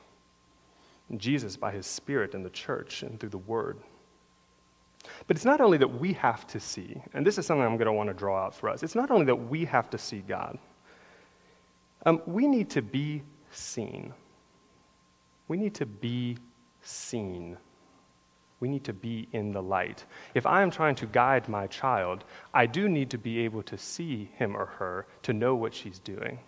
Jesus 1.16 1.56
by 1.56 1.72
his 1.72 1.88
Spirit 1.88 2.34
in 2.34 2.44
the 2.44 2.50
church 2.50 3.04
and 3.04 3.18
through 3.22 3.30
the 3.30 3.38
Word. 3.38 3.78
But 5.28 5.38
it's 5.38 5.46
not 5.46 5.62
only 5.62 5.78
that 5.78 5.88
we 5.88 6.12
have 6.12 6.46
to 6.48 6.60
see, 6.60 7.02
and 7.14 7.26
this 7.26 7.38
is 7.38 7.46
something 7.46 7.64
I'm 7.64 7.78
going 7.78 7.86
to 7.86 7.94
want 7.94 8.10
to 8.10 8.14
draw 8.14 8.38
out 8.44 8.54
for 8.54 8.68
us. 8.68 8.84
It's 8.84 8.96
not 8.96 9.12
only 9.12 9.28
that 9.28 9.48
we 9.48 9.64
have 9.64 9.90
to 9.92 9.98
see 9.98 10.20
God, 10.28 10.60
um, 12.06 12.22
we 12.26 12.50
need 12.50 12.70
to 12.72 12.82
be 12.82 13.24
seen. 13.50 14.14
We 15.48 15.56
need 15.56 15.76
to 15.76 15.86
be 15.86 16.38
seen. 16.82 17.56
We 18.60 18.68
need 18.68 18.84
to 18.86 18.94
be 18.94 19.28
in 19.34 19.52
the 19.52 19.62
light. 19.62 20.06
If 20.34 20.46
I 20.46 20.62
am 20.62 20.72
trying 20.72 20.96
to 20.96 21.06
guide 21.06 21.48
my 21.48 21.68
child, 21.68 22.24
I 22.54 22.66
do 22.66 22.90
need 22.90 23.10
to 23.12 23.18
be 23.18 23.40
able 23.40 23.62
to 23.64 23.78
see 23.78 24.30
him 24.36 24.58
or 24.58 24.66
her 24.66 25.06
to 25.24 25.34
know 25.34 25.56
what 25.56 25.74
she's 25.74 26.00
doing, 26.00 26.40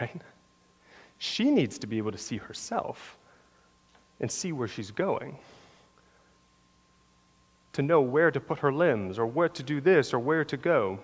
right? 0.00 0.20
She 1.18 1.50
needs 1.50 1.78
to 1.78 1.86
be 1.86 1.98
able 1.98 2.12
to 2.12 2.18
see 2.18 2.36
herself 2.36 3.16
and 4.20 4.30
see 4.30 4.52
where 4.52 4.68
she's 4.68 4.90
going. 4.90 5.38
To 7.72 7.82
know 7.82 8.00
where 8.00 8.30
to 8.30 8.40
put 8.40 8.58
her 8.58 8.72
limbs, 8.72 9.18
or 9.18 9.26
where 9.26 9.48
to 9.48 9.62
do 9.62 9.80
this, 9.80 10.12
or 10.12 10.18
where 10.18 10.44
to 10.44 10.56
go. 10.56 10.98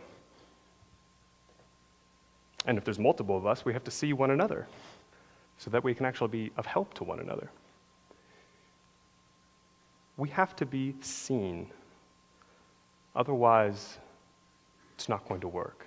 And 2.67 2.77
if 2.77 2.85
there's 2.85 2.99
multiple 2.99 3.37
of 3.37 3.47
us, 3.47 3.65
we 3.65 3.73
have 3.73 3.85
to 3.85 3.91
see 3.91 4.13
one 4.13 4.31
another 4.31 4.67
so 5.59 5.71
that 5.71 5.85
we 5.85 5.95
can 5.95 6.05
actually 6.05 6.29
be 6.29 6.51
of 6.57 6.67
help 6.67 6.95
to 6.95 7.05
one 7.05 7.21
another. 7.21 7.51
We 10.17 10.29
have 10.31 10.55
to 10.57 10.67
be 10.67 10.95
seen. 11.01 11.71
Otherwise, 13.17 13.99
it's 14.95 15.09
not 15.09 15.29
going 15.29 15.41
to 15.41 15.49
work. 15.49 15.87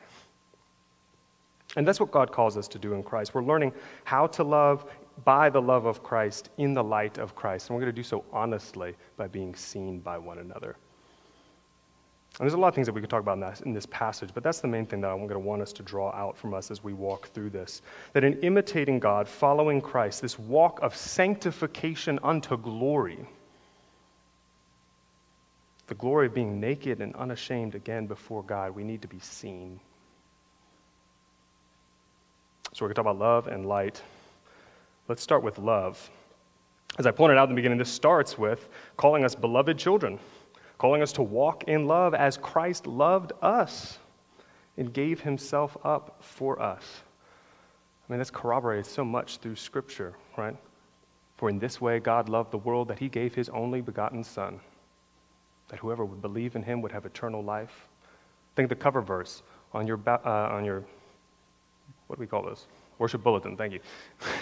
And 1.76 1.88
that's 1.88 2.00
what 2.00 2.12
God 2.12 2.32
calls 2.32 2.58
us 2.58 2.68
to 2.70 2.80
do 2.80 2.94
in 2.94 3.04
Christ. 3.04 3.34
We're 3.34 3.44
learning 3.44 3.74
how 4.04 4.28
to 4.28 4.44
love 4.44 4.86
by 5.24 5.50
the 5.50 5.62
love 5.62 5.86
of 5.86 6.04
Christ 6.04 6.50
in 6.58 6.74
the 6.74 6.84
light 6.84 7.18
of 7.18 7.36
Christ. 7.36 7.70
And 7.70 7.76
we're 7.76 7.82
going 7.82 7.94
to 7.94 7.96
do 7.96 8.04
so 8.04 8.24
honestly 8.32 8.96
by 9.16 9.28
being 9.28 9.54
seen 9.56 10.00
by 10.00 10.18
one 10.18 10.40
another. 10.40 10.76
And 12.40 12.46
there's 12.46 12.54
a 12.54 12.58
lot 12.58 12.68
of 12.68 12.76
things 12.76 12.86
that 12.86 12.94
we 12.94 13.02
could 13.02 13.10
talk 13.10 13.22
about 13.22 13.34
in 13.34 13.40
this, 13.40 13.62
in 13.62 13.74
this 13.74 13.88
passage, 13.88 14.30
but 14.32 14.44
that's 14.44 14.60
the 14.60 14.68
main 14.68 14.86
thing 14.86 15.02
that 15.02 15.10
I'm 15.10 15.18
going 15.18 15.30
to 15.30 15.40
want 15.40 15.64
us 15.64 15.74
to 15.74 15.84
draw 15.84 16.12
out 16.12 16.38
from 16.38 16.54
us 16.54 16.70
as 16.70 16.84
we 16.84 16.94
walk 16.94 17.30
through 17.30 17.50
this. 17.50 17.82
That 18.14 18.24
in 18.24 18.40
imitating 18.42 19.00
God, 19.00 19.28
following 19.28 19.82
Christ, 19.82 20.22
this 20.22 20.38
walk 20.38 20.80
of 20.84 20.96
sanctification 20.96 22.20
unto 22.22 22.56
glory, 22.56 23.26
the 25.88 25.96
glory 25.96 26.28
of 26.28 26.34
being 26.34 26.60
naked 26.60 27.02
and 27.02 27.16
unashamed 27.16 27.76
again 27.76 28.08
before 28.08 28.44
God, 28.44 28.76
we 28.76 28.84
need 28.84 29.02
to 29.02 29.08
be 29.08 29.20
seen. 29.20 29.80
So 32.74 32.86
we're 32.86 32.90
going 32.90 32.96
to 32.96 33.04
talk 33.04 33.06
about 33.06 33.20
love 33.20 33.48
and 33.48 33.66
light. 33.66 34.02
Let's 35.08 35.24
start 35.24 35.44
with 35.44 35.58
love. 35.58 36.10
As 37.00 37.06
I 37.06 37.12
pointed 37.12 37.38
out 37.38 37.46
in 37.46 37.50
the 37.50 37.56
beginning, 37.56 37.78
this 37.78 37.92
starts 37.92 38.38
with 38.38 38.70
calling 38.98 39.24
us 39.24 39.36
beloved 39.36 39.78
children, 39.78 40.20
calling 40.78 41.02
us 41.02 41.14
to 41.14 41.24
walk 41.24 41.64
in 41.64 41.88
love 41.88 42.14
as 42.14 42.38
Christ 42.38 42.86
loved 42.86 43.32
us 43.42 43.98
and 44.78 44.94
gave 44.94 45.22
himself 45.22 45.78
up 45.84 46.18
for 46.22 46.62
us. 46.62 46.84
I 48.08 48.14
mean, 48.14 48.20
that's 48.20 48.32
corroborated 48.32 48.86
so 48.86 49.04
much 49.04 49.38
through 49.38 49.56
Scripture, 49.56 50.14
right? 50.38 50.56
For 51.38 51.50
in 51.50 51.60
this 51.60 51.80
way 51.82 52.00
God 52.00 52.30
loved 52.30 52.52
the 52.52 52.58
world 52.58 52.88
that 52.90 53.00
he 53.00 53.10
gave 53.10 53.34
his 53.36 53.50
only 53.50 53.82
begotten 53.82 54.24
Son, 54.24 54.60
that 55.70 55.80
whoever 55.80 56.06
would 56.06 56.22
believe 56.22 56.56
in 56.56 56.64
him 56.64 56.82
would 56.82 56.92
have 56.92 57.06
eternal 57.06 57.44
life. 57.44 57.88
Think 58.56 58.70
the 58.70 58.76
cover 58.76 59.02
verse 59.02 59.44
on 59.74 59.88
your, 59.88 60.00
uh, 60.08 60.20
on 60.26 60.66
your 60.66 60.84
what 62.08 62.18
do 62.18 62.22
we 62.22 62.28
call 62.28 62.44
this? 62.44 62.66
Worship 63.00 63.22
bulletin, 63.22 63.56
thank 63.56 63.74
you. 63.74 63.80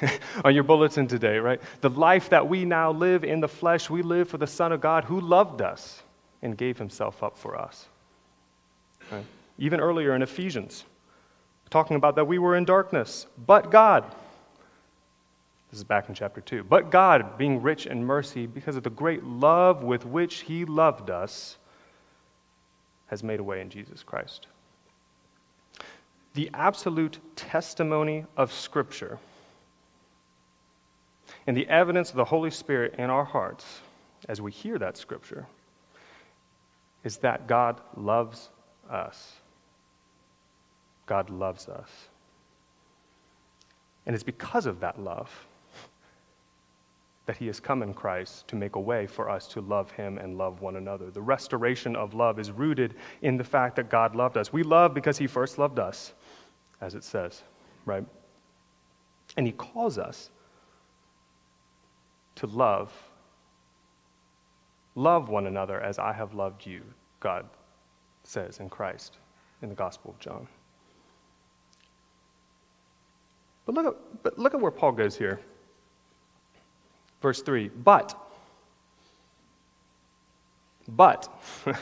On 0.45 0.55
your 0.55 0.63
bulletin 0.63 1.07
today, 1.07 1.39
right? 1.39 1.59
The 1.81 1.89
life 1.89 2.29
that 2.29 2.47
we 2.47 2.63
now 2.63 2.89
live 2.89 3.25
in 3.25 3.41
the 3.41 3.49
flesh, 3.49 3.89
we 3.89 4.01
live 4.01 4.29
for 4.29 4.37
the 4.37 4.47
Son 4.47 4.71
of 4.71 4.79
God 4.79 5.03
who 5.03 5.19
loved 5.19 5.61
us 5.61 6.03
and 6.41 6.57
gave 6.57 6.77
himself 6.77 7.21
up 7.21 7.37
for 7.37 7.59
us. 7.59 7.87
Right? 9.11 9.25
Even 9.57 9.81
earlier 9.81 10.15
in 10.15 10.21
Ephesians, 10.21 10.85
talking 11.69 11.97
about 11.97 12.15
that 12.15 12.27
we 12.27 12.37
were 12.37 12.55
in 12.55 12.63
darkness, 12.63 13.25
but 13.45 13.71
God. 13.71 14.05
This 15.75 15.81
is 15.81 15.83
back 15.83 16.07
in 16.07 16.15
chapter 16.15 16.39
2. 16.39 16.63
But 16.63 16.89
God, 16.89 17.37
being 17.37 17.61
rich 17.61 17.85
in 17.85 18.01
mercy, 18.01 18.47
because 18.47 18.77
of 18.77 18.83
the 18.83 18.89
great 18.89 19.25
love 19.25 19.83
with 19.83 20.05
which 20.05 20.35
he 20.35 20.63
loved 20.63 21.09
us, 21.09 21.57
has 23.07 23.25
made 23.25 23.41
a 23.41 23.43
way 23.43 23.59
in 23.59 23.69
Jesus 23.69 24.01
Christ 24.01 24.47
the 26.33 26.49
absolute 26.53 27.19
testimony 27.35 28.25
of 28.37 28.53
Scripture 28.53 29.19
and 31.45 31.57
the 31.57 31.67
evidence 31.67 32.09
of 32.09 32.15
the 32.15 32.23
Holy 32.23 32.51
Spirit 32.51 32.95
in 32.97 33.09
our 33.09 33.25
hearts 33.25 33.81
as 34.29 34.39
we 34.39 34.53
hear 34.53 34.79
that 34.79 34.95
Scripture 34.95 35.45
is 37.03 37.17
that 37.17 37.47
God 37.47 37.81
loves 37.97 38.47
us. 38.89 39.33
God 41.05 41.29
loves 41.29 41.67
us. 41.67 41.89
And 44.05 44.15
it's 44.15 44.23
because 44.23 44.67
of 44.67 44.79
that 44.79 44.97
love 45.01 45.29
that 47.25 47.37
he 47.37 47.47
has 47.47 47.59
come 47.59 47.81
in 47.81 47.93
Christ 47.93 48.47
to 48.49 48.55
make 48.55 48.75
a 48.75 48.79
way 48.79 49.07
for 49.07 49.29
us 49.29 49.47
to 49.47 49.61
love 49.61 49.91
him 49.91 50.17
and 50.17 50.37
love 50.37 50.61
one 50.61 50.75
another. 50.75 51.09
The 51.09 51.21
restoration 51.21 51.95
of 51.95 52.13
love 52.13 52.39
is 52.39 52.51
rooted 52.51 52.95
in 53.21 53.37
the 53.37 53.43
fact 53.43 53.75
that 53.77 53.89
God 53.89 54.15
loved 54.15 54.37
us. 54.37 54.53
We 54.53 54.63
love 54.63 54.93
because 54.93 55.17
he 55.17 55.25
first 55.25 55.57
loved 55.57 55.79
us 55.79 56.13
as 56.81 56.95
it 56.95 57.03
says, 57.03 57.43
right? 57.85 58.05
And 59.37 59.45
he 59.45 59.53
calls 59.53 59.97
us 59.97 60.29
to 62.35 62.47
love. 62.47 62.93
Love 64.95 65.29
one 65.29 65.47
another 65.47 65.81
as 65.81 65.99
I 65.99 66.13
have 66.13 66.33
loved 66.33 66.65
you, 66.65 66.81
God 67.19 67.45
says 68.23 68.59
in 68.59 68.69
Christ 68.69 69.17
in 69.61 69.69
the 69.69 69.75
Gospel 69.75 70.11
of 70.11 70.19
John. 70.19 70.47
But 73.65 73.75
look 73.75 73.87
at, 73.87 74.23
but 74.23 74.37
look 74.37 74.53
at 74.53 74.59
where 74.59 74.71
Paul 74.71 74.91
goes 74.91 75.17
here. 75.17 75.39
Verse 77.21 77.41
3 77.41 77.69
But, 77.69 78.17
but, 80.87 81.29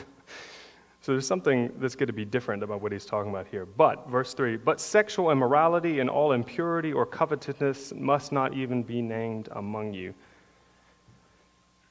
So 1.04 1.12
there's 1.12 1.26
something 1.26 1.70
that's 1.80 1.96
going 1.96 2.06
to 2.06 2.14
be 2.14 2.24
different 2.24 2.62
about 2.62 2.80
what 2.80 2.90
he's 2.90 3.04
talking 3.04 3.30
about 3.30 3.46
here. 3.46 3.66
But, 3.66 4.08
verse 4.08 4.32
3 4.32 4.56
But 4.56 4.80
sexual 4.80 5.30
immorality 5.30 6.00
and 6.00 6.08
all 6.08 6.32
impurity 6.32 6.94
or 6.94 7.04
covetousness 7.04 7.92
must 7.94 8.32
not 8.32 8.54
even 8.54 8.82
be 8.82 9.02
named 9.02 9.50
among 9.52 9.92
you. 9.92 10.14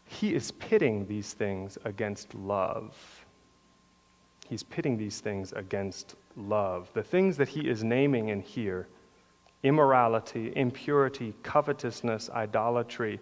He 0.07 0.33
is 0.33 0.49
pitting 0.49 1.05
these 1.05 1.33
things 1.33 1.77
against 1.85 2.33
love. 2.33 3.23
He's 4.49 4.63
pitting 4.63 4.97
these 4.97 5.19
things 5.19 5.53
against 5.53 6.15
love. 6.35 6.89
The 6.95 7.03
things 7.03 7.37
that 7.37 7.49
he 7.49 7.69
is 7.69 7.83
naming 7.83 8.29
in 8.29 8.41
here 8.41 8.87
immorality, 9.63 10.53
impurity, 10.55 11.33
covetousness, 11.43 12.29
idolatry 12.29 13.19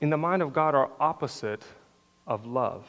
in 0.00 0.10
the 0.10 0.16
mind 0.16 0.42
of 0.42 0.52
God 0.52 0.74
are 0.74 0.90
opposite 1.00 1.64
of 2.26 2.46
love. 2.46 2.86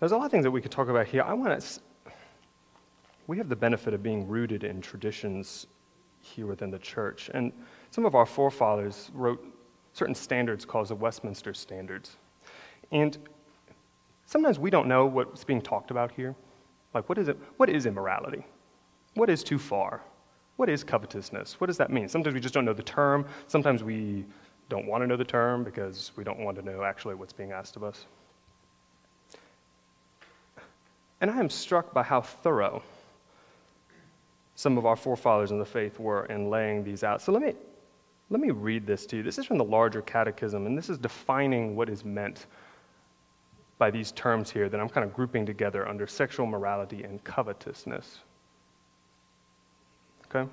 There's 0.00 0.12
a 0.12 0.16
lot 0.16 0.26
of 0.26 0.30
things 0.30 0.44
that 0.44 0.50
we 0.50 0.60
could 0.60 0.70
talk 0.70 0.88
about 0.88 1.06
here. 1.06 1.22
I 1.22 1.32
want 1.32 1.60
to. 1.60 1.80
We 3.26 3.38
have 3.38 3.48
the 3.48 3.56
benefit 3.56 3.94
of 3.94 4.02
being 4.02 4.28
rooted 4.28 4.64
in 4.64 4.82
traditions 4.82 5.66
here 6.20 6.46
within 6.46 6.70
the 6.70 6.78
church. 6.78 7.30
And 7.32 7.52
some 7.90 8.04
of 8.04 8.14
our 8.14 8.26
forefathers 8.26 9.10
wrote 9.14 9.42
certain 9.94 10.14
standards 10.14 10.66
called 10.66 10.88
the 10.88 10.94
Westminster 10.94 11.54
Standards. 11.54 12.16
And 12.92 13.16
sometimes 14.26 14.58
we 14.58 14.68
don't 14.68 14.88
know 14.88 15.06
what's 15.06 15.44
being 15.44 15.62
talked 15.62 15.90
about 15.90 16.12
here. 16.12 16.34
Like, 16.94 17.08
what 17.08 17.18
is 17.18 17.28
it? 17.28 17.38
What 17.56 17.68
is 17.68 17.86
immorality? 17.86 18.46
What 19.14 19.28
is 19.28 19.42
too 19.42 19.58
far? 19.58 20.00
What 20.56 20.68
is 20.68 20.84
covetousness? 20.84 21.60
What 21.60 21.66
does 21.66 21.76
that 21.78 21.90
mean? 21.90 22.08
Sometimes 22.08 22.34
we 22.34 22.40
just 22.40 22.54
don't 22.54 22.64
know 22.64 22.72
the 22.72 22.82
term. 22.82 23.26
Sometimes 23.48 23.82
we 23.82 24.24
don't 24.68 24.86
want 24.86 25.02
to 25.02 25.06
know 25.06 25.16
the 25.16 25.24
term 25.24 25.64
because 25.64 26.12
we 26.16 26.24
don't 26.24 26.38
want 26.38 26.56
to 26.56 26.62
know 26.62 26.84
actually 26.84 27.16
what's 27.16 27.32
being 27.32 27.52
asked 27.52 27.76
of 27.76 27.82
us. 27.82 28.06
And 31.20 31.30
I 31.30 31.38
am 31.38 31.50
struck 31.50 31.92
by 31.92 32.02
how 32.02 32.20
thorough 32.20 32.82
some 34.54 34.78
of 34.78 34.86
our 34.86 34.96
forefathers 34.96 35.50
in 35.50 35.58
the 35.58 35.64
faith 35.64 35.98
were 35.98 36.26
in 36.26 36.48
laying 36.48 36.84
these 36.84 37.02
out. 37.02 37.20
So 37.20 37.32
let 37.32 37.42
me, 37.42 37.54
let 38.30 38.40
me 38.40 38.50
read 38.50 38.86
this 38.86 39.06
to 39.06 39.16
you. 39.16 39.22
This 39.22 39.38
is 39.38 39.46
from 39.46 39.58
the 39.58 39.64
larger 39.64 40.02
catechism, 40.02 40.66
and 40.66 40.78
this 40.78 40.88
is 40.88 40.98
defining 40.98 41.74
what 41.74 41.88
is 41.88 42.04
meant 42.04 42.46
by 43.78 43.90
these 43.90 44.12
terms 44.12 44.50
here 44.50 44.68
that 44.68 44.80
I'm 44.80 44.88
kind 44.88 45.04
of 45.04 45.12
grouping 45.12 45.44
together 45.44 45.88
under 45.88 46.06
sexual 46.06 46.46
morality 46.46 47.02
and 47.02 47.22
covetousness. 47.24 48.20
Okay? 50.26 50.48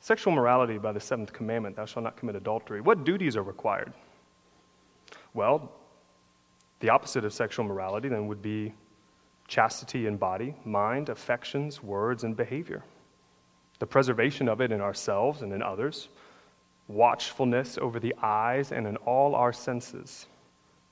Sexual 0.00 0.32
morality 0.32 0.78
by 0.78 0.92
the 0.92 1.00
seventh 1.00 1.32
commandment, 1.32 1.76
thou 1.76 1.84
shalt 1.84 2.04
not 2.04 2.16
commit 2.16 2.34
adultery. 2.34 2.80
What 2.80 3.04
duties 3.04 3.36
are 3.36 3.42
required? 3.42 3.92
Well, 5.34 5.70
the 6.80 6.88
opposite 6.90 7.24
of 7.24 7.32
sexual 7.32 7.64
morality 7.64 8.08
then 8.08 8.26
would 8.26 8.42
be 8.42 8.74
chastity 9.46 10.06
in 10.06 10.16
body, 10.16 10.54
mind, 10.64 11.08
affections, 11.08 11.82
words, 11.82 12.24
and 12.24 12.36
behavior. 12.36 12.82
The 13.78 13.86
preservation 13.86 14.48
of 14.48 14.60
it 14.60 14.72
in 14.72 14.80
ourselves 14.80 15.42
and 15.42 15.52
in 15.52 15.62
others, 15.62 16.08
watchfulness 16.88 17.78
over 17.78 17.98
the 17.98 18.14
eyes 18.22 18.72
and 18.72 18.86
in 18.86 18.96
all 18.98 19.34
our 19.34 19.52
senses, 19.52 20.26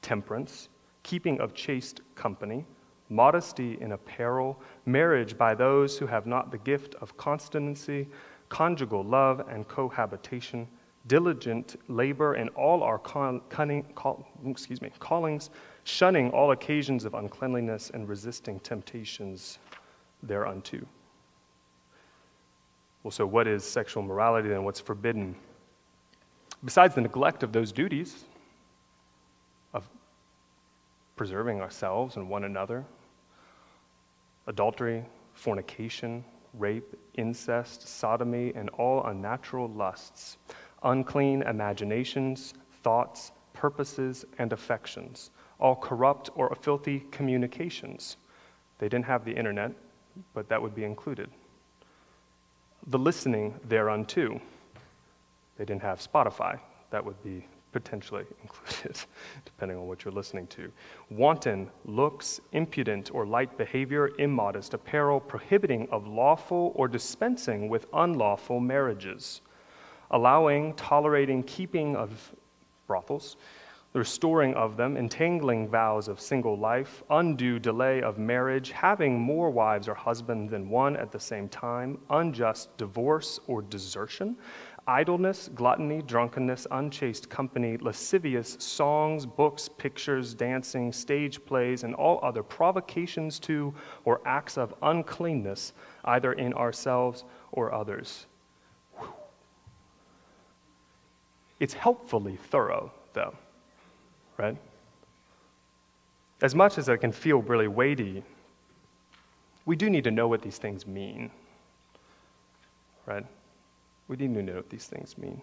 temperance, 0.02 0.69
keeping 1.02 1.40
of 1.40 1.54
chaste 1.54 2.00
company, 2.14 2.64
modesty 3.09 3.78
in 3.80 3.92
apparel, 3.92 4.61
marriage 4.87 5.37
by 5.37 5.54
those 5.54 5.99
who 5.99 6.07
have 6.07 6.26
not 6.26 6.50
the 6.50 6.59
gift 6.59 6.95
of 6.97 7.16
constancy, 7.16 8.09
conjugal 8.49 9.02
love 9.02 9.47
and 9.49 9.66
cohabitation, 9.69 10.66
diligent 11.07 11.76
labor 11.88 12.35
in 12.35 12.49
all 12.50 12.83
our 12.83 12.99
con- 12.99 13.40
cunning, 13.49 13.85
call, 13.95 14.26
excuse 14.47 14.83
me, 14.83 14.90
callings, 14.99 15.50
shunning 15.85 16.30
all 16.30 16.52
occasions 16.52 17.04
of 17.04 17.14
uncleanliness 17.14 17.90
and 17.95 18.09
resisting 18.09 18.61
temptations 18.61 19.59
thereunto. 20.23 20.78
Well, 23.02 23.11
so 23.11 23.26
what 23.26 23.49
is 23.49 23.64
sexual 23.64 24.02
morality 24.02 24.49
then? 24.50 24.62
What's 24.64 24.80
forbidden? 24.80 25.35
Besides 26.62 26.95
the 26.95 27.00
neglect 27.00 27.42
of 27.42 27.52
those 27.52 27.73
duties 27.73 28.25
preserving 31.20 31.60
ourselves 31.60 32.16
and 32.16 32.30
one 32.30 32.44
another, 32.44 32.82
adultery, 34.46 35.04
fornication, 35.34 36.24
rape, 36.54 36.96
incest, 37.12 37.86
sodomy, 37.86 38.54
and 38.54 38.70
all 38.70 39.04
unnatural 39.04 39.68
lusts, 39.68 40.38
unclean 40.82 41.42
imaginations, 41.42 42.54
thoughts, 42.82 43.32
purposes, 43.52 44.24
and 44.38 44.54
affections, 44.54 45.30
all 45.58 45.76
corrupt 45.76 46.30
or 46.36 46.56
filthy 46.62 47.00
communications. 47.10 48.16
They 48.78 48.88
didn't 48.88 49.04
have 49.04 49.26
the 49.26 49.36
internet, 49.36 49.72
but 50.32 50.48
that 50.48 50.62
would 50.62 50.74
be 50.74 50.84
included. 50.84 51.28
The 52.86 52.98
listening 52.98 53.60
thereunto. 53.68 54.40
They 55.58 55.66
didn't 55.66 55.82
have 55.82 56.00
Spotify, 56.00 56.58
that 56.88 57.04
would 57.04 57.22
be 57.22 57.44
potentially 57.72 58.24
included, 58.42 58.98
depending 59.44 59.78
on 59.78 59.86
what 59.86 60.04
you're 60.04 60.12
listening 60.12 60.46
to. 60.48 60.70
Wanton 61.10 61.70
looks, 61.84 62.40
impudent 62.52 63.10
or 63.12 63.26
light 63.26 63.56
behavior, 63.56 64.10
immodest 64.18 64.74
apparel, 64.74 65.20
prohibiting 65.20 65.88
of 65.90 66.06
lawful 66.06 66.72
or 66.74 66.88
dispensing 66.88 67.68
with 67.68 67.86
unlawful 67.92 68.60
marriages, 68.60 69.40
allowing, 70.10 70.74
tolerating, 70.74 71.42
keeping 71.42 71.96
of 71.96 72.34
brothels, 72.86 73.36
the 73.92 73.98
restoring 73.98 74.54
of 74.54 74.76
them, 74.76 74.96
entangling 74.96 75.68
vows 75.68 76.06
of 76.06 76.20
single 76.20 76.56
life, 76.56 77.02
undue 77.10 77.58
delay 77.58 78.00
of 78.02 78.18
marriage, 78.18 78.70
having 78.70 79.18
more 79.18 79.50
wives 79.50 79.88
or 79.88 79.94
husbands 79.94 80.52
than 80.52 80.68
one 80.68 80.96
at 80.96 81.10
the 81.10 81.18
same 81.18 81.48
time, 81.48 81.98
unjust 82.10 82.76
divorce 82.76 83.40
or 83.48 83.62
desertion, 83.62 84.36
idleness, 84.87 85.49
gluttony, 85.54 86.02
drunkenness, 86.02 86.66
unchaste 86.70 87.28
company, 87.28 87.76
lascivious 87.78 88.56
songs, 88.58 89.26
books, 89.26 89.68
pictures, 89.68 90.34
dancing, 90.34 90.92
stage 90.92 91.44
plays, 91.44 91.84
and 91.84 91.94
all 91.94 92.18
other 92.22 92.42
provocations 92.42 93.38
to 93.38 93.75
or 94.04 94.20
acts 94.25 94.58
of 94.58 94.75
uncleanness, 94.82 95.72
either 96.04 96.32
in 96.32 96.52
ourselves 96.54 97.25
or 97.52 97.72
others. 97.72 98.26
It's 101.60 101.75
helpfully 101.75 102.37
thorough, 102.37 102.90
though, 103.12 103.34
right? 104.38 104.56
As 106.42 106.54
much 106.54 106.78
as 106.78 106.88
it 106.88 106.99
can 106.99 107.12
feel 107.12 107.42
really 107.42 107.68
weighty, 107.68 108.22
we 109.66 109.76
do 109.76 109.90
need 109.90 110.04
to 110.04 110.10
know 110.10 110.26
what 110.26 110.40
these 110.40 110.56
things 110.56 110.87
mean, 110.87 111.30
right? 113.04 113.26
We 114.10 114.16
need 114.16 114.34
to 114.34 114.42
know 114.42 114.56
what 114.56 114.68
these 114.68 114.86
things 114.86 115.16
mean. 115.16 115.40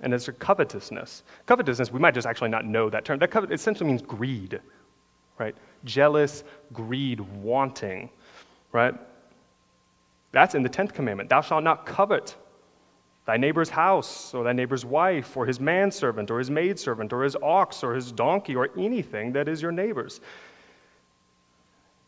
And 0.00 0.14
as 0.14 0.26
for 0.26 0.32
covetousness, 0.32 1.24
covetousness, 1.44 1.90
we 1.90 1.98
might 1.98 2.14
just 2.14 2.24
actually 2.24 2.50
not 2.50 2.64
know 2.64 2.88
that 2.88 3.04
term. 3.04 3.18
That 3.18 3.32
covet 3.32 3.50
essentially 3.50 3.88
means 3.88 4.00
greed, 4.00 4.60
right? 5.38 5.56
Jealous, 5.84 6.44
greed, 6.72 7.18
wanting, 7.18 8.10
right? 8.70 8.94
That's 10.30 10.54
in 10.54 10.62
the 10.62 10.68
10th 10.68 10.94
commandment. 10.94 11.28
Thou 11.28 11.40
shalt 11.40 11.64
not 11.64 11.84
covet 11.84 12.36
thy 13.26 13.36
neighbor's 13.36 13.70
house, 13.70 14.32
or 14.32 14.44
thy 14.44 14.52
neighbor's 14.52 14.84
wife, 14.84 15.36
or 15.36 15.46
his 15.46 15.58
manservant, 15.58 16.30
or 16.30 16.38
his 16.38 16.48
maidservant, 16.48 17.12
or 17.12 17.24
his 17.24 17.34
ox, 17.42 17.82
or 17.82 17.92
his 17.96 18.12
donkey, 18.12 18.54
or 18.54 18.70
anything 18.78 19.32
that 19.32 19.48
is 19.48 19.60
your 19.60 19.72
neighbor's. 19.72 20.20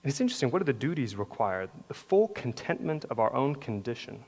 And 0.04 0.10
it's 0.12 0.20
interesting, 0.20 0.52
what 0.52 0.62
are 0.62 0.64
the 0.64 0.72
duties 0.72 1.16
required? 1.16 1.70
The 1.88 1.94
full 1.94 2.28
contentment 2.28 3.04
of 3.10 3.18
our 3.18 3.34
own 3.34 3.56
condition 3.56 4.24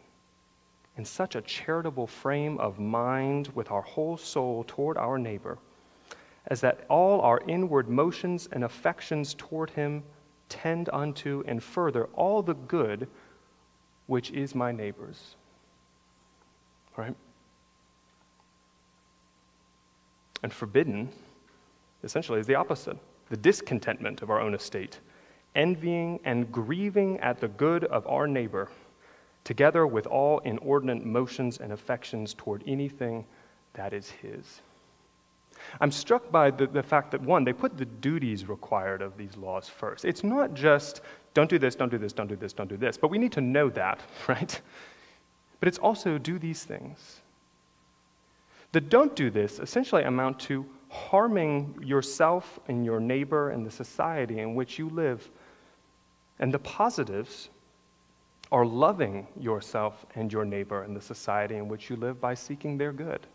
in 0.97 1.05
such 1.05 1.35
a 1.35 1.41
charitable 1.41 2.07
frame 2.07 2.59
of 2.59 2.79
mind 2.79 3.49
with 3.55 3.71
our 3.71 3.83
whole 3.83 4.17
soul 4.17 4.65
toward 4.67 4.97
our 4.97 5.19
neighbor, 5.19 5.59
as 6.47 6.61
that 6.61 6.85
all 6.89 7.21
our 7.23 7.41
inward 7.49 7.89
motions 7.89 8.49
and 8.53 8.65
affections 8.65 9.35
toward 9.35 9.71
him 9.71 10.03
tend 10.49 10.91
unto 10.93 11.43
and 11.47 11.63
further 11.63 12.05
all 12.15 12.43
the 12.43 12.55
good 12.55 13.09
which 14.07 14.31
is 14.33 14.55
my 14.55 14.71
neighbor's. 14.71 15.37
Right? 16.97 17.15
And 20.43 20.53
forbidden, 20.53 21.09
essentially, 22.05 22.41
is 22.41 22.47
the 22.47 22.57
opposite 22.57 22.99
the 23.31 23.37
discontentment 23.39 24.21
of 24.21 24.29
our 24.29 24.41
own 24.43 24.53
estate, 24.53 25.01
envying 25.55 26.21
and 26.23 26.53
grieving 26.53 27.19
at 27.21 27.41
the 27.41 27.49
good 27.49 27.85
of 27.85 28.07
our 28.07 28.27
neighbor 28.27 28.69
together 29.45 29.87
with 29.87 30.07
all 30.07 30.39
inordinate 30.41 31.05
motions 31.05 31.59
and 31.59 31.73
affections 31.73 32.35
toward 32.35 32.63
anything 32.67 33.25
that 33.75 33.93
is 33.93 34.11
His. 34.11 34.61
I'm 35.81 35.91
struck 35.91 36.31
by 36.31 36.51
the, 36.51 36.67
the 36.67 36.83
fact 36.83 37.11
that, 37.13 37.21
one, 37.21 37.45
they 37.45 37.53
put 37.53 37.77
the 37.77 37.85
duties 37.85 38.49
required 38.49 39.03
of 39.03 39.17
these 39.17 39.37
laws 39.37 39.69
first. 39.69 40.05
It's 40.05 40.25
not 40.25 40.55
just, 40.55 41.01
don't 41.35 41.49
do 41.49 41.59
this, 41.59 41.75
don't 41.75 41.91
do 41.91 41.99
this, 41.99 42.13
don't 42.13 42.27
do 42.27 42.37
this, 42.37 42.53
don't 42.53 42.69
do 42.69 42.77
this, 42.77 42.97
but 42.97 43.09
we 43.09 43.19
need 43.19 43.33
to 43.33 43.41
know 43.41 43.69
that, 43.71 44.01
right? 44.29 44.61
But 45.61 45.69
it's 45.69 45.79
also, 45.79 46.19
do 46.19 46.39
these 46.39 46.65
things. 46.65 47.21
The 48.73 48.81
don't 48.81 49.15
do 49.15 49.31
this 49.31 49.59
essentially 49.59 50.03
amount 50.03 50.41
to 50.41 50.67
harming 50.89 51.79
yourself 51.83 52.59
and 52.69 52.85
your 52.85 53.01
neighbor 53.01 53.51
and 53.51 53.65
the 53.65 53.71
society 53.71 54.41
in 54.41 54.55
which 54.55 54.79
you 54.79 54.89
live. 54.89 55.31
And 56.39 56.53
the 56.53 56.59
positives 56.59 57.49
are 58.53 58.67
loving 58.67 59.27
yourself 59.41 60.05
and 60.15 60.31
your 60.31 60.45
neighbor 60.45 60.83
and 60.83 60.95
the 60.95 61.01
society 61.01 61.57
in 61.57 61.69
which 61.69 61.89
you 61.89 61.97
live 61.97 62.21
by 62.21 62.35
seeking 62.35 62.77
their 62.77 62.93
good. 62.93 63.27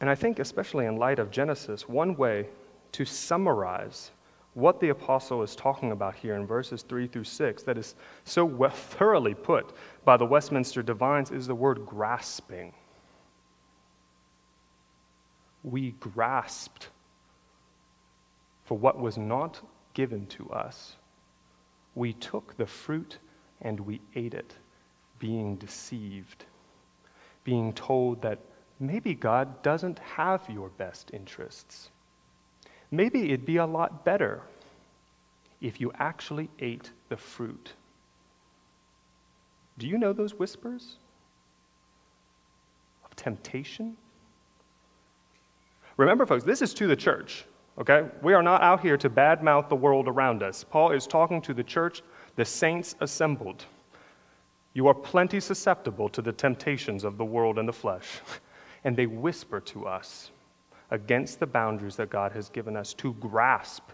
And 0.00 0.08
I 0.08 0.14
think, 0.14 0.38
especially 0.38 0.86
in 0.86 0.96
light 0.96 1.18
of 1.18 1.32
Genesis, 1.32 1.88
one 1.88 2.16
way 2.16 2.46
to 2.92 3.04
summarize 3.04 4.12
what 4.54 4.80
the 4.80 4.90
apostle 4.90 5.42
is 5.42 5.56
talking 5.56 5.90
about 5.90 6.14
here 6.14 6.36
in 6.36 6.46
verses 6.46 6.82
3 6.82 7.08
through 7.08 7.24
6 7.24 7.64
that 7.64 7.76
is 7.76 7.96
so 8.24 8.44
well, 8.44 8.70
thoroughly 8.74 9.34
put 9.34 9.74
by 10.04 10.16
the 10.16 10.24
Westminster 10.24 10.82
divines 10.82 11.32
is 11.32 11.48
the 11.48 11.54
word 11.56 11.84
grasping. 11.84 12.72
We 15.64 15.90
grasped 15.98 16.88
for 18.64 18.78
what 18.78 18.98
was 18.98 19.18
not 19.18 19.60
given 19.92 20.26
to 20.28 20.48
us 20.50 20.94
we 21.94 22.12
took 22.14 22.56
the 22.56 22.66
fruit 22.66 23.18
and 23.60 23.80
we 23.80 24.00
ate 24.14 24.34
it, 24.34 24.54
being 25.18 25.56
deceived, 25.56 26.44
being 27.44 27.72
told 27.72 28.22
that 28.22 28.38
maybe 28.78 29.14
God 29.14 29.62
doesn't 29.62 29.98
have 29.98 30.48
your 30.48 30.68
best 30.70 31.10
interests. 31.12 31.90
Maybe 32.90 33.24
it'd 33.24 33.46
be 33.46 33.58
a 33.58 33.66
lot 33.66 34.04
better 34.04 34.42
if 35.60 35.80
you 35.80 35.92
actually 35.98 36.48
ate 36.58 36.90
the 37.08 37.16
fruit. 37.16 37.74
Do 39.78 39.86
you 39.86 39.98
know 39.98 40.12
those 40.12 40.34
whispers 40.34 40.96
of 43.04 43.14
temptation? 43.16 43.96
Remember, 45.96 46.24
folks, 46.24 46.44
this 46.44 46.62
is 46.62 46.72
to 46.74 46.86
the 46.86 46.96
church. 46.96 47.44
Okay? 47.80 48.06
We 48.22 48.34
are 48.34 48.42
not 48.42 48.62
out 48.62 48.80
here 48.80 48.96
to 48.98 49.08
badmouth 49.08 49.68
the 49.68 49.76
world 49.76 50.06
around 50.06 50.42
us. 50.42 50.64
Paul 50.64 50.92
is 50.92 51.06
talking 51.06 51.40
to 51.42 51.54
the 51.54 51.64
church, 51.64 52.02
the 52.36 52.44
saints 52.44 52.94
assembled. 53.00 53.64
You 54.74 54.86
are 54.86 54.94
plenty 54.94 55.40
susceptible 55.40 56.08
to 56.10 56.22
the 56.22 56.32
temptations 56.32 57.04
of 57.04 57.16
the 57.16 57.24
world 57.24 57.58
and 57.58 57.68
the 57.68 57.72
flesh. 57.72 58.20
And 58.82 58.96
they 58.96 59.04
whisper 59.04 59.60
to 59.60 59.86
us 59.86 60.30
against 60.90 61.38
the 61.38 61.46
boundaries 61.46 61.96
that 61.96 62.08
God 62.08 62.32
has 62.32 62.48
given 62.48 62.78
us 62.78 62.94
to 62.94 63.12
grasp. 63.12 63.90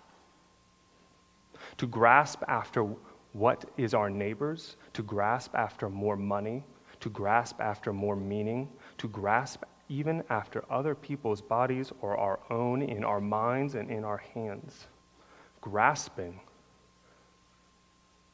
To 1.78 1.88
grasp 1.88 2.44
after 2.46 2.86
what 3.32 3.64
is 3.76 3.94
our 3.94 4.08
neighbor's, 4.08 4.76
to 4.92 5.02
grasp 5.02 5.56
after 5.56 5.88
more 5.88 6.16
money, 6.16 6.62
to 7.00 7.10
grasp 7.10 7.60
after 7.60 7.92
more 7.92 8.14
meaning, 8.14 8.68
to 8.98 9.08
grasp 9.08 9.64
even 9.88 10.22
after 10.30 10.64
other 10.70 10.94
people's 10.94 11.40
bodies 11.40 11.92
or 12.00 12.16
our 12.16 12.40
own 12.50 12.82
in 12.82 13.04
our 13.04 13.20
minds 13.20 13.74
and 13.74 13.90
in 13.90 14.04
our 14.04 14.18
hands. 14.34 14.86
Grasping 15.60 16.40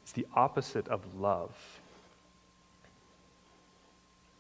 is 0.05 0.13
the 0.13 0.27
opposite 0.35 0.89
of 0.89 1.01
love. 1.19 1.55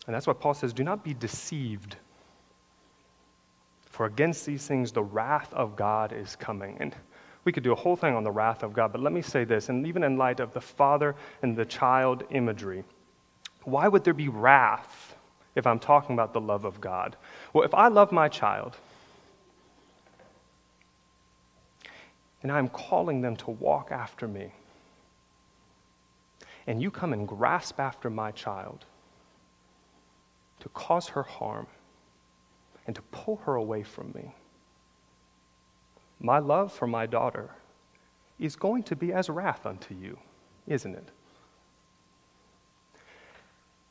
And 0.06 0.14
that's 0.14 0.26
why 0.26 0.32
Paul 0.32 0.54
says, 0.54 0.72
Do 0.72 0.84
not 0.84 1.04
be 1.04 1.14
deceived. 1.14 1.96
For 3.86 4.06
against 4.06 4.46
these 4.46 4.66
things, 4.66 4.90
the 4.90 5.02
wrath 5.02 5.52
of 5.52 5.76
God 5.76 6.12
is 6.12 6.34
coming. 6.36 6.76
And 6.80 6.94
we 7.44 7.52
could 7.52 7.62
do 7.62 7.72
a 7.72 7.76
whole 7.76 7.96
thing 7.96 8.14
on 8.14 8.24
the 8.24 8.30
wrath 8.30 8.62
of 8.62 8.72
God, 8.72 8.92
but 8.92 9.00
let 9.00 9.12
me 9.12 9.20
say 9.22 9.44
this, 9.44 9.68
and 9.68 9.86
even 9.86 10.02
in 10.02 10.16
light 10.16 10.40
of 10.40 10.52
the 10.52 10.60
father 10.60 11.14
and 11.42 11.56
the 11.56 11.64
child 11.64 12.24
imagery, 12.30 12.84
Why 13.64 13.88
would 13.88 14.04
there 14.04 14.14
be 14.14 14.28
wrath 14.28 15.16
if 15.54 15.66
I'm 15.66 15.78
talking 15.78 16.14
about 16.14 16.32
the 16.32 16.40
love 16.40 16.64
of 16.64 16.80
God? 16.80 17.16
Well, 17.52 17.64
if 17.64 17.74
I 17.74 17.88
love 17.88 18.12
my 18.12 18.28
child 18.28 18.76
and 22.42 22.50
I'm 22.50 22.68
calling 22.68 23.20
them 23.20 23.36
to 23.36 23.50
walk 23.50 23.92
after 23.92 24.26
me, 24.26 24.52
and 26.66 26.80
you 26.80 26.90
come 26.90 27.12
and 27.12 27.26
grasp 27.26 27.80
after 27.80 28.08
my 28.08 28.30
child 28.30 28.84
to 30.60 30.68
cause 30.70 31.08
her 31.08 31.22
harm 31.22 31.66
and 32.86 32.94
to 32.94 33.02
pull 33.10 33.36
her 33.44 33.56
away 33.56 33.82
from 33.82 34.12
me, 34.14 34.32
my 36.20 36.38
love 36.38 36.72
for 36.72 36.86
my 36.86 37.04
daughter 37.04 37.50
is 38.38 38.54
going 38.56 38.82
to 38.84 38.96
be 38.96 39.12
as 39.12 39.28
wrath 39.28 39.66
unto 39.66 39.94
you, 39.94 40.18
isn't 40.66 40.94
it? 40.94 41.08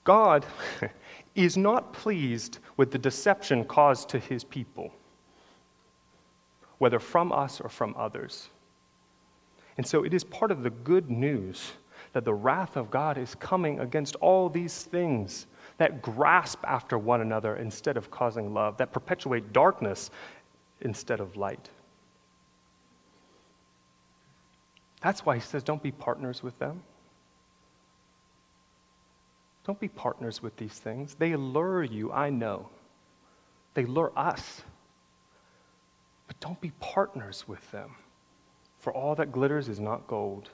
God 0.03 0.45
is 1.35 1.57
not 1.57 1.93
pleased 1.93 2.59
with 2.77 2.91
the 2.91 2.97
deception 2.97 3.63
caused 3.65 4.09
to 4.09 4.19
his 4.19 4.43
people, 4.43 4.93
whether 6.77 6.99
from 6.99 7.31
us 7.31 7.61
or 7.61 7.69
from 7.69 7.95
others. 7.97 8.49
And 9.77 9.85
so 9.85 10.03
it 10.03 10.13
is 10.13 10.23
part 10.23 10.51
of 10.51 10.63
the 10.63 10.69
good 10.69 11.09
news 11.09 11.71
that 12.13 12.25
the 12.25 12.33
wrath 12.33 12.75
of 12.75 12.91
God 12.91 13.17
is 13.17 13.35
coming 13.35 13.79
against 13.79 14.15
all 14.17 14.49
these 14.49 14.83
things 14.83 15.47
that 15.77 16.01
grasp 16.01 16.59
after 16.65 16.97
one 16.97 17.21
another 17.21 17.55
instead 17.55 17.97
of 17.97 18.11
causing 18.11 18.53
love, 18.53 18.77
that 18.77 18.91
perpetuate 18.91 19.53
darkness 19.53 20.11
instead 20.81 21.19
of 21.19 21.37
light. 21.37 21.69
That's 25.01 25.25
why 25.25 25.35
he 25.35 25.41
says, 25.41 25.63
don't 25.63 25.81
be 25.81 25.91
partners 25.91 26.43
with 26.43 26.57
them. 26.59 26.81
Don't 29.65 29.79
be 29.79 29.87
partners 29.87 30.41
with 30.41 30.55
these 30.57 30.73
things. 30.73 31.15
They 31.15 31.35
lure 31.35 31.83
you, 31.83 32.11
I 32.11 32.29
know. 32.29 32.69
They 33.73 33.85
lure 33.85 34.11
us. 34.15 34.63
But 36.27 36.39
don't 36.39 36.59
be 36.59 36.71
partners 36.79 37.45
with 37.47 37.69
them. 37.71 37.91
For 38.79 38.91
all 38.93 39.15
that 39.15 39.31
glitters 39.31 39.69
is 39.69 39.79
not 39.79 40.07
gold. 40.07 40.49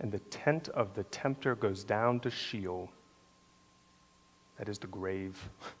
And 0.00 0.12
the 0.12 0.20
tent 0.20 0.68
of 0.68 0.94
the 0.94 1.02
tempter 1.04 1.56
goes 1.56 1.82
down 1.82 2.20
to 2.20 2.30
Sheol. 2.30 2.88
That 4.58 4.68
is 4.68 4.78
the 4.78 4.86
grave. 4.86 5.48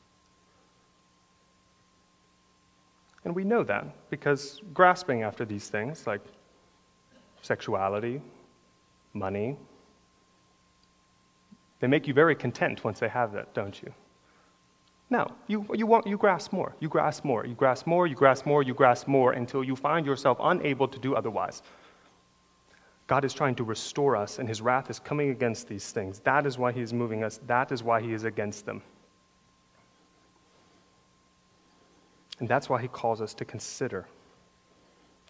And 3.24 3.34
we 3.34 3.44
know 3.44 3.62
that 3.64 4.08
because 4.08 4.62
grasping 4.72 5.22
after 5.22 5.44
these 5.44 5.68
things, 5.68 6.06
like 6.06 6.22
sexuality, 7.42 8.22
money, 9.12 9.58
they 11.80 11.86
make 11.86 12.06
you 12.06 12.14
very 12.14 12.34
content 12.34 12.84
once 12.84 12.98
they 12.98 13.08
have 13.08 13.32
that, 13.32 13.54
don't 13.54 13.80
you? 13.82 13.92
No, 15.10 15.26
you, 15.46 15.66
you, 15.74 15.86
want, 15.86 16.06
you 16.06 16.18
grasp 16.18 16.52
more, 16.52 16.74
you 16.80 16.88
grasp 16.88 17.24
more, 17.24 17.46
you 17.46 17.54
grasp 17.54 17.86
more, 17.86 18.06
you 18.06 18.14
grasp 18.14 18.44
more, 18.44 18.62
you 18.62 18.74
grasp 18.74 19.08
more 19.08 19.32
until 19.32 19.64
you 19.64 19.74
find 19.74 20.04
yourself 20.04 20.36
unable 20.40 20.86
to 20.86 20.98
do 20.98 21.14
otherwise. 21.14 21.62
God 23.06 23.24
is 23.24 23.32
trying 23.32 23.54
to 23.54 23.64
restore 23.64 24.16
us, 24.16 24.38
and 24.38 24.46
his 24.46 24.60
wrath 24.60 24.90
is 24.90 24.98
coming 24.98 25.30
against 25.30 25.66
these 25.66 25.90
things. 25.92 26.20
That 26.20 26.44
is 26.44 26.58
why 26.58 26.72
he 26.72 26.82
is 26.82 26.92
moving 26.92 27.24
us, 27.24 27.40
that 27.46 27.72
is 27.72 27.82
why 27.82 28.02
he 28.02 28.12
is 28.12 28.24
against 28.24 28.66
them. 28.66 28.82
And 32.38 32.48
that's 32.48 32.68
why 32.68 32.80
he 32.80 32.88
calls 32.88 33.22
us 33.22 33.32
to 33.34 33.46
consider, 33.46 34.06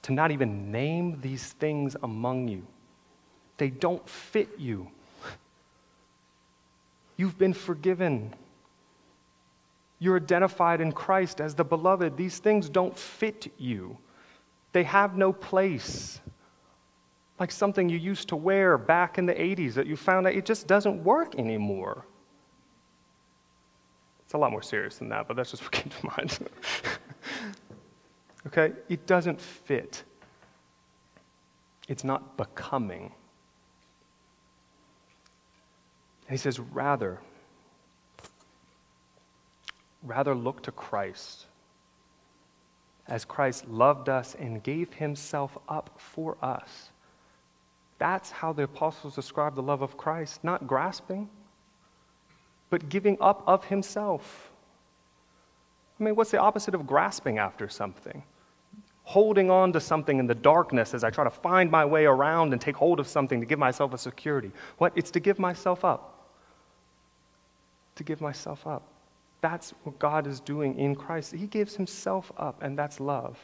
to 0.03 0.13
not 0.13 0.33
even 0.33 0.73
name 0.73 1.21
these 1.21 1.53
things 1.53 1.97
among 2.03 2.49
you. 2.49 2.67
They 3.59 3.71
don't 3.71 4.07
fit 4.09 4.49
you. 4.59 4.91
You've 7.19 7.37
been 7.37 7.53
forgiven. 7.53 8.33
You're 9.99 10.17
identified 10.17 10.81
in 10.81 10.93
Christ 10.93 11.41
as 11.41 11.55
the 11.55 11.65
beloved. 11.65 12.17
These 12.17 12.39
things 12.39 12.71
don't 12.71 12.97
fit 12.97 13.53
you, 13.59 13.99
they 14.73 14.85
have 14.85 15.19
no 15.19 15.35
place. 15.35 16.21
Like 17.39 17.53
something 17.53 17.89
you 17.89 17.99
used 17.99 18.29
to 18.31 18.37
wear 18.37 18.77
back 18.77 19.17
in 19.17 19.25
the 19.25 19.35
80s 19.35 19.75
that 19.75 19.87
you 19.87 19.95
found 19.95 20.27
out 20.27 20.35
it 20.35 20.45
just 20.45 20.67
doesn't 20.67 21.05
work 21.05 21.37
anymore. 21.37 22.05
It's 24.25 24.35
a 24.35 24.39
lot 24.39 24.51
more 24.51 24.63
serious 24.63 24.99
than 24.99 25.09
that, 25.11 25.29
but 25.29 25.37
that's 25.37 25.53
just 25.53 25.63
what 25.63 25.71
came 25.71 25.89
to 25.89 26.07
mind. 26.17 26.39
okay? 28.49 28.73
It 28.89 29.07
doesn't 29.07 29.41
fit, 29.41 30.03
it's 31.89 32.05
not 32.05 32.37
becoming. 32.37 33.13
And 36.29 36.37
he 36.37 36.41
says, 36.41 36.61
rather, 36.61 37.19
rather 40.03 40.35
look 40.35 40.63
to 40.65 40.73
Christ 40.73 41.47
as 43.09 43.25
Christ 43.25 43.67
loved 43.69 44.11
us 44.11 44.37
and 44.39 44.63
gave 44.63 44.93
himself 44.93 45.57
up 45.69 45.91
for 45.97 46.37
us. 46.43 46.91
That's 47.99 48.31
how 48.31 48.53
the 48.53 48.65
apostles 48.65 49.15
describe 49.15 49.55
the 49.55 49.63
love 49.63 49.81
of 49.81 49.97
Christ, 49.97 50.45
not 50.45 50.67
grasping, 50.67 51.31
but 52.69 52.91
giving 52.91 53.17
up 53.21 53.43
of 53.47 53.65
himself. 53.65 54.51
I 55.99 56.05
mean, 56.05 56.15
what's 56.15 56.31
the 56.31 56.39
opposite 56.39 56.75
of 56.75 56.87
grasping 56.87 57.39
after 57.39 57.69
something? 57.69 58.23
Holding 59.05 59.51
on 59.51 59.73
to 59.73 59.81
something 59.81 60.19
in 60.19 60.27
the 60.27 60.35
darkness 60.35 60.93
as 60.93 61.03
I 61.03 61.09
try 61.09 61.25
to 61.25 61.31
find 61.31 61.71
my 61.71 61.87
way 61.87 62.05
around 62.05 62.53
and 62.53 62.61
take 62.61 62.77
hold 62.77 63.01
of 63.01 63.09
something 63.09 63.41
to 63.41 63.47
give 63.47 63.59
myself 63.59 63.95
a 63.95 63.99
security. 63.99 64.53
What? 64.77 64.93
It's 64.95 65.11
to 65.13 65.21
give 65.21 65.39
myself 65.39 65.85
up. 65.85 66.18
To 67.99 68.05
give 68.05 68.21
myself 68.21 68.65
up. 68.65 68.85
That's 69.41 69.75
what 69.83 69.99
God 69.99 70.29
is 70.29 70.39
doing 70.39 70.79
in 70.79 70.95
Christ. 70.95 71.33
He 71.33 71.49
gives 71.49 71.75
himself 71.75 72.31
up, 72.37 72.63
and 72.63 72.79
that's 72.79 73.01
love. 73.01 73.37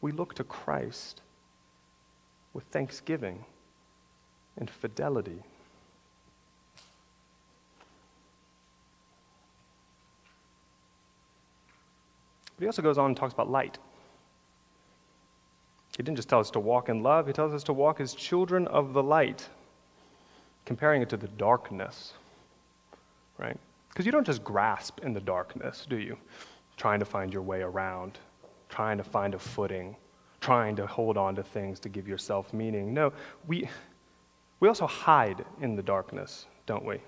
We 0.00 0.10
look 0.10 0.34
to 0.34 0.44
Christ 0.44 1.22
with 2.54 2.64
thanksgiving 2.64 3.44
and 4.56 4.68
fidelity. 4.68 5.40
But 12.56 12.62
he 12.62 12.66
also 12.66 12.82
goes 12.82 12.98
on 12.98 13.06
and 13.06 13.16
talks 13.16 13.34
about 13.34 13.48
light. 13.48 13.78
He 15.96 16.02
didn't 16.02 16.16
just 16.16 16.28
tell 16.28 16.40
us 16.40 16.50
to 16.50 16.60
walk 16.60 16.88
in 16.88 17.04
love, 17.04 17.28
he 17.28 17.32
tells 17.32 17.54
us 17.54 17.62
to 17.64 17.72
walk 17.72 18.00
as 18.00 18.14
children 18.14 18.66
of 18.66 18.94
the 18.94 19.02
light, 19.02 19.48
comparing 20.64 21.02
it 21.02 21.08
to 21.10 21.16
the 21.16 21.28
darkness, 21.28 22.14
right? 23.38 23.56
Because 23.88 24.06
you 24.06 24.12
don't 24.12 24.26
just 24.26 24.44
grasp 24.44 25.00
in 25.02 25.12
the 25.12 25.20
darkness, 25.20 25.86
do 25.88 25.96
you? 25.96 26.16
Trying 26.76 27.00
to 27.00 27.04
find 27.04 27.32
your 27.32 27.42
way 27.42 27.62
around, 27.62 28.18
trying 28.68 28.98
to 28.98 29.04
find 29.04 29.34
a 29.34 29.38
footing, 29.38 29.96
trying 30.40 30.76
to 30.76 30.86
hold 30.86 31.16
on 31.16 31.34
to 31.36 31.42
things 31.42 31.80
to 31.80 31.88
give 31.88 32.06
yourself 32.06 32.52
meaning. 32.52 32.94
No, 32.94 33.12
we, 33.46 33.68
we 34.60 34.68
also 34.68 34.86
hide 34.86 35.44
in 35.60 35.74
the 35.74 35.82
darkness, 35.82 36.46
don't 36.66 36.84
we? 36.84 37.00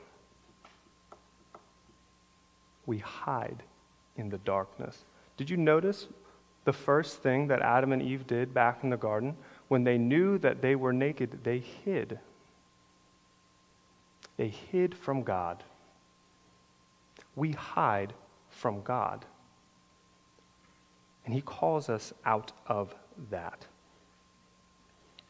We 2.87 2.99
hide 2.99 3.63
in 4.17 4.29
the 4.29 4.39
darkness. 4.39 5.05
Did 5.37 5.49
you 5.49 5.57
notice 5.57 6.09
the 6.65 6.73
first 6.73 7.23
thing 7.23 7.47
that 7.49 7.61
Adam 7.63 7.93
and 7.93 8.03
Eve 8.03 8.27
did 8.27 8.53
back 8.53 8.81
in 8.83 8.91
the 8.91 8.97
garden? 8.97 9.37
When 9.69 9.85
they 9.85 9.99
knew 9.99 10.39
that 10.39 10.61
they 10.61 10.75
were 10.75 10.93
naked, 10.93 11.39
they 11.45 11.61
hid. 11.61 12.19
They 14.37 14.49
hid 14.49 14.95
from 14.97 15.23
God. 15.23 15.63
We 17.37 17.53
hide 17.53 18.13
from 18.49 18.83
God. 18.83 19.25
And 21.25 21.35
He 21.35 21.41
calls 21.41 21.89
us 21.89 22.13
out 22.25 22.53
of 22.67 22.95
that 23.31 23.67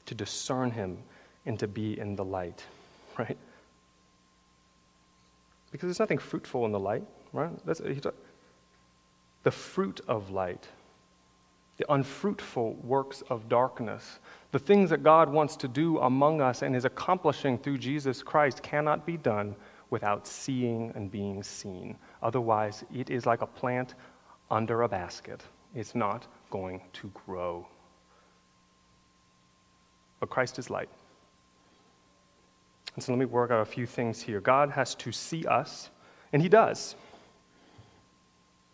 to 0.07 0.15
discern 0.15 0.71
Him 0.71 0.99
and 1.47 1.59
to 1.59 1.69
be 1.69 1.99
in 1.99 2.17
the 2.17 2.25
light, 2.25 2.65
right? 3.19 3.39
Because 5.71 5.87
there's 5.87 6.01
nothing 6.01 6.19
fruitful 6.19 6.67
in 6.67 6.73
the 6.73 6.81
light, 6.81 7.05
right? 7.33 7.51
That's, 7.65 7.81
the 9.43 9.51
fruit 9.51 10.01
of 10.07 10.31
light, 10.31 10.69
the 11.79 11.91
unfruitful 11.93 12.75
works 12.83 13.23
of 13.31 13.49
darkness, 13.49 14.19
the 14.53 14.59
things 14.59 14.91
that 14.91 15.03
God 15.03 15.31
wants 15.31 15.57
to 15.57 15.69
do 15.69 15.99
among 15.99 16.41
us 16.41 16.63
and 16.63 16.77
is 16.77 16.85
accomplishing 16.85 17.57
through 17.57 17.79
Jesus 17.79 18.23
Christ 18.23 18.63
cannot 18.63 19.07
be 19.07 19.17
done 19.17 19.55
without 19.91 20.27
seeing 20.27 20.93
and 20.95 21.11
being 21.11 21.43
seen. 21.43 21.97
Otherwise, 22.23 22.85
it 22.95 23.11
is 23.11 23.27
like 23.27 23.43
a 23.43 23.47
plant 23.47 23.95
under 24.51 24.83
a 24.83 24.89
basket. 24.89 25.43
It's 25.75 25.95
not 25.95 26.27
going 26.51 26.81
to 26.95 27.11
grow. 27.27 27.67
But 30.19 30.31
Christ 30.31 30.59
is 30.59 30.71
light. 30.71 30.89
And 32.95 33.03
so 33.03 33.13
let 33.13 33.19
me 33.19 33.25
work 33.25 33.51
out 33.51 33.61
a 33.61 33.65
few 33.65 33.87
things 33.87 34.21
here. 34.21 34.41
God 34.41 34.71
has 34.71 34.95
to 34.97 35.13
see 35.13 35.47
us, 35.47 35.91
and 36.33 36.43
He 36.43 36.49
does. 36.49 36.97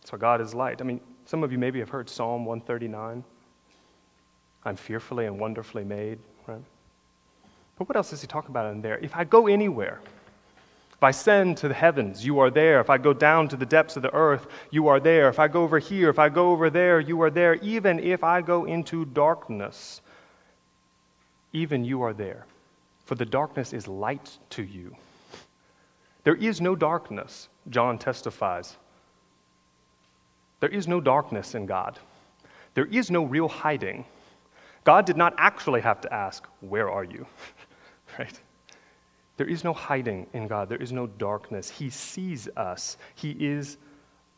So 0.05 0.17
God 0.17 0.41
is 0.41 0.55
light. 0.55 0.81
I 0.81 0.85
mean, 0.85 1.01
some 1.25 1.43
of 1.43 1.53
you 1.53 1.59
maybe 1.59 1.79
have 1.81 1.89
heard 1.89 2.09
Psalm 2.09 2.45
139. 2.45 3.25
I'm 4.65 4.77
fearfully 4.77 5.27
and 5.27 5.39
wonderfully 5.39 5.85
made, 5.85 6.19
right? 6.47 6.63
But 7.79 7.89
what 7.89 7.97
else 7.97 8.11
does 8.11 8.21
he 8.21 8.27
talk 8.27 8.49
about 8.49 8.73
in 8.73 8.81
there? 8.81 8.99
If 8.99 9.15
I 9.15 9.25
go 9.25 9.47
anywhere, 9.47 10.01
if 10.97 11.03
I 11.03 11.11
ascend 11.11 11.59
to 11.59 11.69
the 11.69 11.75
heavens, 11.75 12.25
you 12.25 12.39
are 12.39 12.51
there. 12.51 12.81
If 12.81 12.89
I 12.89 12.97
go 12.97 13.13
down 13.13 13.49
to 13.49 13.57
the 13.57 13.67
depths 13.67 13.97
of 13.97 14.03
the 14.03 14.15
earth, 14.15 14.47
you 14.71 14.89
are 14.89 14.99
there. 14.99 15.29
If 15.29 15.39
I 15.39 15.47
go 15.47 15.63
over 15.63 15.79
here, 15.79 16.09
if 16.09 16.19
I 16.19 16.31
go 16.31 16.53
over 16.53 16.71
there, 16.71 17.01
you 17.01 17.21
are 17.21 17.29
there. 17.29 17.55
Even 17.57 17.99
if 17.99 18.25
I 18.25 18.41
go 18.41 18.65
into 18.65 19.05
darkness, 19.05 20.01
even 21.53 21.85
you 21.85 22.01
are 22.01 22.15
there. 22.15 22.47
For 23.05 23.15
the 23.15 23.27
darkness 23.27 23.75
is 23.75 23.87
light 23.87 24.39
to 24.51 24.63
you. 24.63 24.97
There 26.25 26.35
is 26.35 26.63
no 26.63 26.75
darkness, 26.75 27.49
John 27.69 27.99
testifies. 27.99 28.77
There 30.61 30.71
is 30.71 30.89
no 30.89 31.03
darkness 31.03 31.55
in 31.55 31.67
God. 31.67 31.99
There 32.73 32.87
is 32.87 33.11
no 33.11 33.23
real 33.23 33.49
hiding. 33.49 34.07
God 34.85 35.05
did 35.05 35.19
not 35.19 35.35
actually 35.37 35.83
have 35.83 36.01
to 36.01 36.13
ask, 36.13 36.47
Where 36.61 36.91
are 36.91 37.05
you? 37.05 37.27
right? 38.19 38.41
There 39.37 39.47
is 39.47 39.65
no 39.65 39.73
hiding 39.73 40.27
in 40.33 40.49
God. 40.49 40.69
There 40.69 40.83
is 40.83 40.93
no 40.93 41.07
darkness. 41.07 41.69
He 41.69 41.91
sees 41.91 42.49
us. 42.57 42.97
He 43.15 43.33
is 43.33 43.77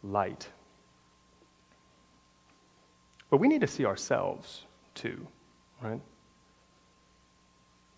light. 0.02 0.48
But 3.30 3.38
we 3.38 3.48
need 3.48 3.60
to 3.60 3.66
see 3.66 3.84
ourselves 3.84 4.64
too, 4.94 5.26
right? 5.82 6.00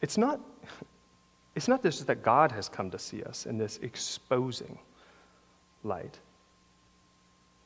It's 0.02 0.18
not, 0.18 0.40
it's 1.54 1.68
not 1.68 1.82
just 1.82 2.06
that 2.06 2.22
God 2.22 2.52
has 2.52 2.68
come 2.68 2.90
to 2.90 2.98
see 2.98 3.22
us 3.22 3.46
in 3.46 3.56
this 3.56 3.78
exposing 3.82 4.78
light, 5.84 6.18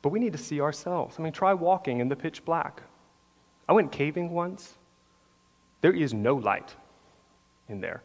but 0.02 0.10
we 0.10 0.20
need 0.20 0.32
to 0.32 0.38
see 0.38 0.60
ourselves. 0.60 1.16
I 1.18 1.22
mean, 1.22 1.32
try 1.32 1.54
walking 1.54 2.00
in 2.00 2.08
the 2.08 2.16
pitch 2.16 2.44
black. 2.44 2.82
I 3.68 3.72
went 3.72 3.90
caving 3.90 4.30
once. 4.30 4.74
There 5.80 5.94
is 5.94 6.12
no 6.12 6.36
light 6.36 6.74
in 7.68 7.80
there. 7.80 8.02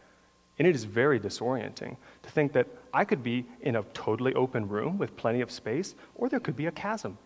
And 0.60 0.68
it 0.68 0.76
is 0.76 0.84
very 0.84 1.20
disorienting 1.20 1.96
to 2.24 2.30
think 2.30 2.52
that 2.54 2.68
I 2.94 3.06
could 3.06 3.24
be 3.24 3.46
in 3.62 3.78
a 3.78 3.84
totally 3.94 4.34
open 4.34 4.68
room 4.68 4.98
with 4.98 5.16
plenty 5.16 5.40
of 5.40 5.50
space, 5.50 5.96
or 6.16 6.28
there 6.28 6.42
could 6.42 6.58
be 6.58 6.66
a 6.66 6.72
chasm 6.72 7.18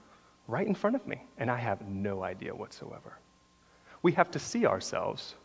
right 0.48 0.68
in 0.68 0.76
front 0.76 0.96
of 0.96 1.08
me, 1.08 1.24
and 1.40 1.50
I 1.50 1.58
have 1.58 1.82
no 1.88 2.24
idea 2.24 2.54
whatsoever. 2.54 3.18
We 4.04 4.12
have 4.12 4.30
to 4.32 4.40
see 4.40 4.68
ourselves. 4.68 5.36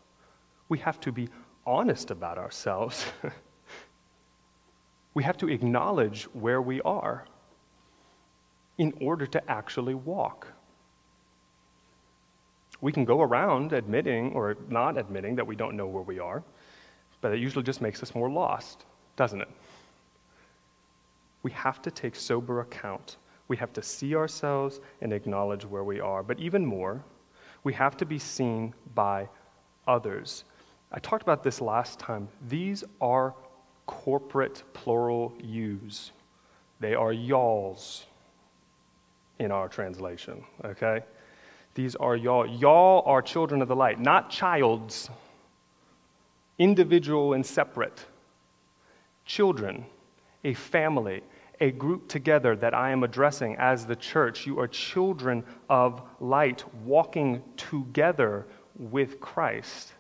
We 0.68 0.78
have 0.78 1.00
to 1.00 1.12
be 1.12 1.28
honest 1.66 2.10
about 2.10 2.36
ourselves. 2.36 3.06
we 5.14 5.22
have 5.22 5.38
to 5.38 5.48
acknowledge 5.48 6.24
where 6.34 6.60
we 6.60 6.82
are 6.82 7.24
in 8.76 8.92
order 9.00 9.26
to 9.26 9.50
actually 9.50 9.94
walk. 9.94 10.46
We 12.80 12.92
can 12.92 13.04
go 13.04 13.22
around 13.22 13.72
admitting 13.72 14.32
or 14.32 14.56
not 14.68 14.98
admitting 14.98 15.36
that 15.36 15.46
we 15.46 15.56
don't 15.56 15.76
know 15.76 15.86
where 15.86 16.02
we 16.02 16.18
are. 16.18 16.44
But 17.20 17.32
it 17.32 17.40
usually 17.40 17.64
just 17.64 17.80
makes 17.80 18.02
us 18.02 18.14
more 18.14 18.30
lost, 18.30 18.84
doesn't 19.16 19.40
it? 19.40 19.48
We 21.42 21.50
have 21.52 21.82
to 21.82 21.90
take 21.90 22.14
sober 22.14 22.60
account. 22.60 23.16
We 23.48 23.56
have 23.56 23.72
to 23.74 23.82
see 23.82 24.14
ourselves 24.14 24.80
and 25.00 25.12
acknowledge 25.12 25.64
where 25.64 25.84
we 25.84 26.00
are. 26.00 26.22
But 26.22 26.38
even 26.38 26.64
more, 26.64 27.02
we 27.64 27.72
have 27.74 27.96
to 27.98 28.06
be 28.06 28.18
seen 28.18 28.74
by 28.94 29.28
others. 29.86 30.44
I 30.92 30.98
talked 31.00 31.22
about 31.22 31.42
this 31.42 31.60
last 31.60 31.98
time. 31.98 32.28
These 32.48 32.84
are 33.00 33.34
corporate 33.86 34.62
plural 34.74 35.32
yous, 35.42 36.12
they 36.78 36.94
are 36.94 37.12
y'alls 37.12 38.04
in 39.38 39.50
our 39.50 39.68
translation, 39.68 40.44
okay? 40.64 41.00
These 41.74 41.96
are 41.96 42.16
y'all. 42.16 42.46
Y'all 42.46 43.02
are 43.06 43.22
children 43.22 43.62
of 43.62 43.68
the 43.68 43.76
light, 43.76 44.00
not 44.00 44.30
childs 44.30 45.10
individual 46.58 47.34
and 47.34 47.44
separate, 47.44 48.04
children, 49.24 49.86
a 50.44 50.54
family, 50.54 51.22
a 51.60 51.70
group 51.70 52.08
together 52.08 52.54
that 52.56 52.74
I 52.74 52.90
am 52.90 53.02
addressing 53.02 53.56
as 53.56 53.86
the 53.86 53.96
church. 53.96 54.46
You 54.46 54.60
are 54.60 54.68
children 54.68 55.44
of 55.68 56.02
light, 56.20 56.64
walking 56.84 57.42
together 57.56 58.46
with 58.76 59.20
Christ. 59.20 59.92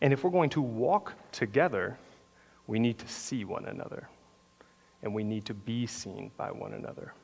And 0.00 0.12
if 0.12 0.24
we're 0.24 0.30
going 0.30 0.50
to 0.50 0.62
walk 0.62 1.14
together, 1.32 1.98
we 2.66 2.78
need 2.78 2.98
to 2.98 3.08
see 3.08 3.44
one 3.44 3.64
another, 3.64 4.08
and 5.02 5.14
we 5.14 5.24
need 5.24 5.44
to 5.46 5.54
be 5.54 5.86
seen 5.86 6.30
by 6.36 6.50
one 6.50 6.74
another. 6.74 7.14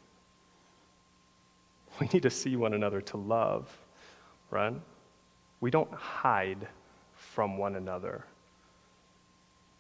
We 2.01 2.09
need 2.13 2.25
to 2.25 2.31
see 2.31 2.57
one 2.57 2.75
another 2.75 3.01
to 3.03 3.17
love, 3.17 3.71
right? 4.51 4.75
We 5.65 5.71
don't 5.71 5.95
hide 5.95 6.69
from 7.17 7.57
one 7.57 7.77
another. 7.77 8.27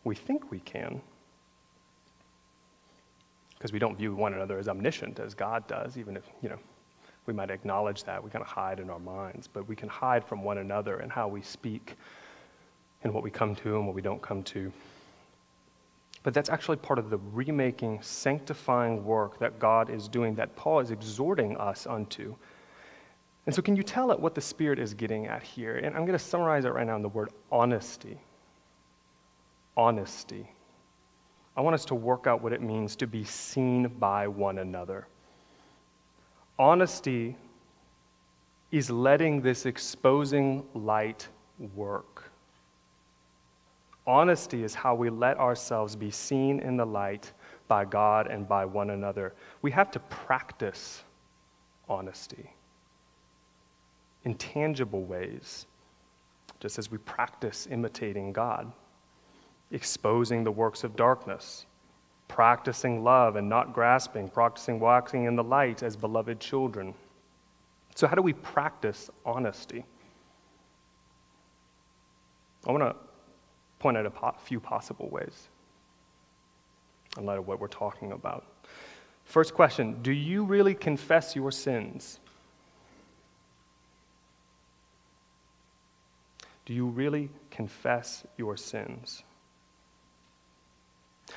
We 0.02 0.14
think 0.14 0.50
we 0.50 0.60
can 0.60 1.02
because 3.50 3.70
we 3.70 3.78
don't 3.78 3.94
view 3.94 4.14
one 4.14 4.32
another 4.32 4.58
as 4.58 4.66
omniscient 4.66 5.20
as 5.20 5.34
God 5.34 5.66
does, 5.66 5.98
even 5.98 6.16
if, 6.16 6.22
you 6.40 6.48
know, 6.48 6.56
we 7.26 7.34
might 7.34 7.50
acknowledge 7.50 8.02
that. 8.04 8.24
We 8.24 8.30
kind 8.30 8.40
of 8.40 8.48
hide 8.48 8.80
in 8.80 8.88
our 8.88 8.98
minds, 8.98 9.46
but 9.46 9.68
we 9.68 9.76
can 9.76 9.90
hide 9.90 10.24
from 10.24 10.42
one 10.42 10.56
another 10.56 11.00
and 11.00 11.12
how 11.12 11.28
we 11.28 11.42
speak 11.42 11.96
and 13.02 13.12
what 13.12 13.22
we 13.22 13.30
come 13.30 13.54
to 13.56 13.76
and 13.76 13.84
what 13.84 13.94
we 13.94 14.00
don't 14.00 14.22
come 14.22 14.42
to. 14.44 14.72
But 16.22 16.32
that's 16.32 16.48
actually 16.48 16.78
part 16.78 16.98
of 16.98 17.10
the 17.10 17.18
remaking, 17.34 18.00
sanctifying 18.00 19.04
work 19.04 19.38
that 19.38 19.58
God 19.58 19.90
is 19.90 20.08
doing, 20.08 20.34
that 20.36 20.56
Paul 20.56 20.80
is 20.80 20.90
exhorting 20.90 21.58
us 21.58 21.86
unto 21.86 22.36
and 23.46 23.54
so, 23.54 23.60
can 23.60 23.76
you 23.76 23.82
tell 23.82 24.10
it 24.10 24.18
what 24.18 24.34
the 24.34 24.40
Spirit 24.40 24.78
is 24.78 24.94
getting 24.94 25.26
at 25.26 25.42
here? 25.42 25.76
And 25.76 25.94
I'm 25.94 26.06
going 26.06 26.18
to 26.18 26.24
summarize 26.24 26.64
it 26.64 26.70
right 26.70 26.86
now 26.86 26.96
in 26.96 27.02
the 27.02 27.10
word 27.10 27.30
honesty. 27.52 28.18
Honesty. 29.76 30.48
I 31.56 31.60
want 31.60 31.74
us 31.74 31.84
to 31.86 31.94
work 31.94 32.26
out 32.26 32.42
what 32.42 32.52
it 32.52 32.62
means 32.62 32.96
to 32.96 33.06
be 33.06 33.22
seen 33.24 33.88
by 33.88 34.26
one 34.28 34.58
another. 34.58 35.06
Honesty 36.58 37.36
is 38.72 38.90
letting 38.90 39.42
this 39.42 39.66
exposing 39.66 40.64
light 40.74 41.28
work. 41.74 42.30
Honesty 44.06 44.64
is 44.64 44.74
how 44.74 44.94
we 44.94 45.10
let 45.10 45.38
ourselves 45.38 45.94
be 45.94 46.10
seen 46.10 46.60
in 46.60 46.76
the 46.76 46.84
light 46.84 47.30
by 47.68 47.84
God 47.84 48.26
and 48.26 48.48
by 48.48 48.64
one 48.64 48.90
another. 48.90 49.34
We 49.62 49.70
have 49.70 49.90
to 49.92 50.00
practice 50.00 51.04
honesty 51.88 52.50
in 54.24 54.34
tangible 54.34 55.04
ways, 55.04 55.66
just 56.60 56.78
as 56.78 56.90
we 56.90 56.98
practice 56.98 57.68
imitating 57.70 58.32
God, 58.32 58.72
exposing 59.70 60.44
the 60.44 60.50
works 60.50 60.84
of 60.84 60.96
darkness, 60.96 61.66
practicing 62.28 63.04
love 63.04 63.36
and 63.36 63.48
not 63.48 63.72
grasping, 63.72 64.28
practicing 64.28 64.80
walking 64.80 65.24
in 65.24 65.36
the 65.36 65.44
light 65.44 65.82
as 65.82 65.96
beloved 65.96 66.40
children. 66.40 66.94
So, 67.94 68.06
how 68.06 68.14
do 68.14 68.22
we 68.22 68.32
practice 68.32 69.10
honesty? 69.24 69.84
I 72.66 72.72
want 72.72 72.82
to 72.82 72.96
point 73.78 73.96
out 73.96 74.06
a 74.06 74.32
few 74.40 74.58
possible 74.58 75.10
ways 75.10 75.48
in 77.18 77.26
light 77.26 77.38
of 77.38 77.46
what 77.46 77.60
we're 77.60 77.68
talking 77.68 78.12
about. 78.12 78.46
First 79.24 79.54
question 79.54 80.02
Do 80.02 80.12
you 80.12 80.44
really 80.44 80.74
confess 80.74 81.36
your 81.36 81.52
sins? 81.52 82.20
Do 86.66 86.72
you 86.74 86.86
really 86.86 87.30
confess 87.50 88.24
your 88.36 88.56
sins? 88.56 89.22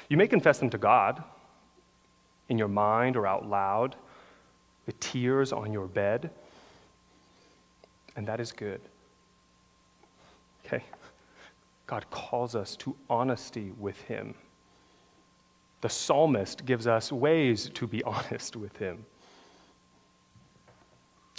You 0.10 0.18
may 0.18 0.28
confess 0.28 0.60
them 0.60 0.70
to 0.70 0.78
God 0.78 1.24
in 2.50 2.58
your 2.58 2.68
mind 2.68 3.18
or 3.18 3.28
out 3.28 3.48
loud, 3.48 3.96
with 4.86 5.00
tears 5.00 5.52
on 5.52 5.74
your 5.74 5.88
bed, 5.88 6.30
and 8.16 8.26
that 8.26 8.40
is 8.40 8.52
good. 8.52 8.82
Okay? 10.66 10.84
God 11.86 12.10
calls 12.10 12.56
us 12.56 12.76
to 12.78 12.96
honesty 13.10 13.72
with 13.78 14.00
Him. 14.02 14.34
The 15.82 15.90
psalmist 15.90 16.66
gives 16.66 16.88
us 16.88 17.12
ways 17.12 17.70
to 17.76 17.86
be 17.86 18.04
honest 18.04 18.56
with 18.56 18.76
Him. 18.78 19.06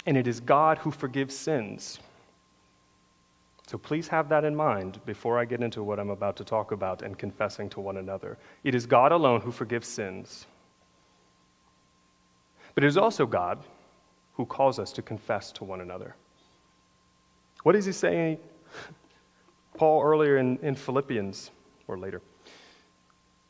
And 0.05 0.15
it 0.15 0.27
is 0.27 0.39
God 0.39 0.77
who 0.77 0.91
forgives 0.91 1.35
sins. 1.35 1.99
So 3.69 3.77
please 3.77 4.07
have 4.07 4.29
that 4.29 4.45
in 4.45 4.55
mind 4.55 4.99
before 5.05 5.37
I 5.37 5.45
get 5.45 5.61
into 5.61 5.83
what 5.83 5.99
I'm 5.99 6.09
about 6.09 6.35
to 6.37 6.43
talk 6.43 6.71
about 6.71 7.03
and 7.03 7.15
confessing 7.15 7.69
to 7.69 7.79
one 7.79 7.97
another. 7.97 8.35
It 8.63 8.73
is 8.73 8.87
God 8.87 9.11
alone 9.11 9.41
who 9.41 9.51
forgives 9.51 9.87
sins. 9.87 10.47
But 12.73 12.83
it 12.83 12.87
is 12.87 12.97
also 12.97 13.27
God 13.27 13.59
who 14.33 14.47
calls 14.47 14.79
us 14.79 14.91
to 14.93 15.03
confess 15.03 15.51
to 15.51 15.65
one 15.65 15.81
another. 15.81 16.15
What 17.61 17.75
is 17.75 17.85
he 17.85 17.91
saying? 17.91 18.39
Paul 19.77 20.01
earlier 20.01 20.39
in, 20.39 20.57
in 20.63 20.73
Philippians, 20.73 21.51
or 21.87 21.99
later. 21.99 22.23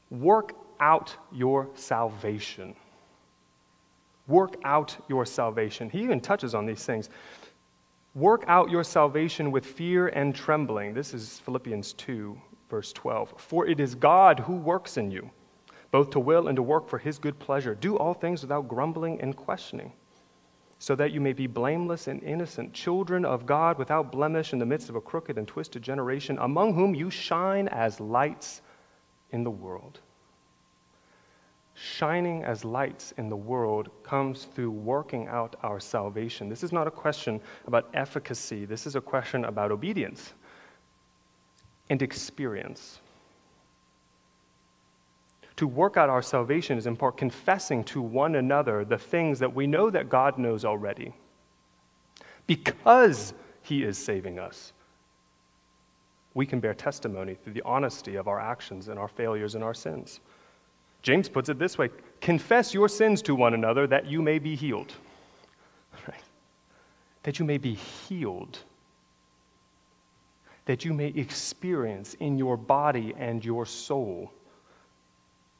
Work 0.09 0.51
out 0.81 1.15
your 1.31 1.69
salvation. 1.75 2.75
Work 4.27 4.57
out 4.65 4.97
your 5.07 5.25
salvation. 5.25 5.89
He 5.89 6.03
even 6.03 6.19
touches 6.19 6.53
on 6.53 6.65
these 6.65 6.83
things. 6.83 7.09
Work 8.15 8.43
out 8.47 8.71
your 8.71 8.83
salvation 8.83 9.51
with 9.51 9.65
fear 9.65 10.07
and 10.07 10.33
trembling. 10.33 10.95
This 10.95 11.13
is 11.13 11.39
Philippians 11.41 11.93
2, 11.93 12.35
verse 12.67 12.91
12. 12.91 13.35
For 13.37 13.67
it 13.67 13.79
is 13.79 13.93
God 13.93 14.39
who 14.39 14.55
works 14.55 14.97
in 14.97 15.11
you, 15.11 15.29
both 15.91 16.09
to 16.11 16.19
will 16.19 16.47
and 16.47 16.55
to 16.55 16.63
work 16.63 16.89
for 16.89 16.97
his 16.97 17.19
good 17.19 17.37
pleasure. 17.37 17.75
Do 17.75 17.97
all 17.97 18.15
things 18.15 18.41
without 18.41 18.67
grumbling 18.67 19.21
and 19.21 19.35
questioning, 19.35 19.93
so 20.79 20.95
that 20.95 21.11
you 21.11 21.21
may 21.21 21.33
be 21.33 21.45
blameless 21.45 22.07
and 22.07 22.23
innocent, 22.23 22.73
children 22.73 23.25
of 23.25 23.45
God 23.45 23.77
without 23.77 24.11
blemish 24.11 24.53
in 24.53 24.59
the 24.59 24.65
midst 24.65 24.89
of 24.89 24.95
a 24.95 25.01
crooked 25.01 25.37
and 25.37 25.47
twisted 25.47 25.83
generation, 25.83 26.39
among 26.41 26.73
whom 26.73 26.95
you 26.95 27.11
shine 27.11 27.67
as 27.67 27.99
lights 27.99 28.63
in 29.29 29.43
the 29.43 29.51
world 29.51 29.99
shining 31.79 32.43
as 32.43 32.65
lights 32.65 33.13
in 33.17 33.29
the 33.29 33.37
world 33.37 33.89
comes 34.03 34.45
through 34.45 34.71
working 34.71 35.27
out 35.27 35.55
our 35.63 35.79
salvation. 35.79 36.49
This 36.49 36.63
is 36.63 36.73
not 36.73 36.87
a 36.87 36.91
question 36.91 37.39
about 37.67 37.89
efficacy, 37.93 38.65
this 38.65 38.85
is 38.85 38.95
a 38.95 39.01
question 39.01 39.45
about 39.45 39.71
obedience 39.71 40.33
and 41.89 42.01
experience. 42.01 42.99
To 45.55 45.67
work 45.67 45.97
out 45.97 46.09
our 46.09 46.21
salvation 46.21 46.77
is 46.77 46.85
in 46.85 46.95
part 46.95 47.17
confessing 47.17 47.83
to 47.85 48.01
one 48.01 48.35
another 48.35 48.83
the 48.83 48.97
things 48.97 49.39
that 49.39 49.53
we 49.53 49.65
know 49.65 49.89
that 49.89 50.09
God 50.09 50.37
knows 50.37 50.65
already. 50.65 51.13
Because 52.45 53.33
He 53.61 53.83
is 53.83 53.97
saving 53.97 54.37
us, 54.37 54.73
we 56.33 56.45
can 56.45 56.59
bear 56.59 56.73
testimony 56.73 57.35
through 57.35 57.53
the 57.53 57.63
honesty 57.63 58.15
of 58.15 58.27
our 58.27 58.39
actions 58.39 58.87
and 58.87 58.99
our 58.99 59.07
failures 59.07 59.55
and 59.55 59.63
our 59.63 59.73
sins. 59.73 60.19
James 61.01 61.29
puts 61.29 61.49
it 61.49 61.59
this 61.59 61.77
way 61.77 61.89
confess 62.21 62.73
your 62.73 62.89
sins 62.89 63.21
to 63.21 63.35
one 63.35 63.53
another 63.53 63.87
that 63.87 64.05
you 64.05 64.21
may 64.21 64.39
be 64.39 64.55
healed. 64.55 64.93
Right? 66.07 66.23
That 67.23 67.39
you 67.39 67.45
may 67.45 67.57
be 67.57 67.73
healed. 67.73 68.59
That 70.65 70.85
you 70.85 70.93
may 70.93 71.07
experience 71.07 72.13
in 72.15 72.37
your 72.37 72.57
body 72.57 73.13
and 73.17 73.43
your 73.43 73.65
soul 73.65 74.31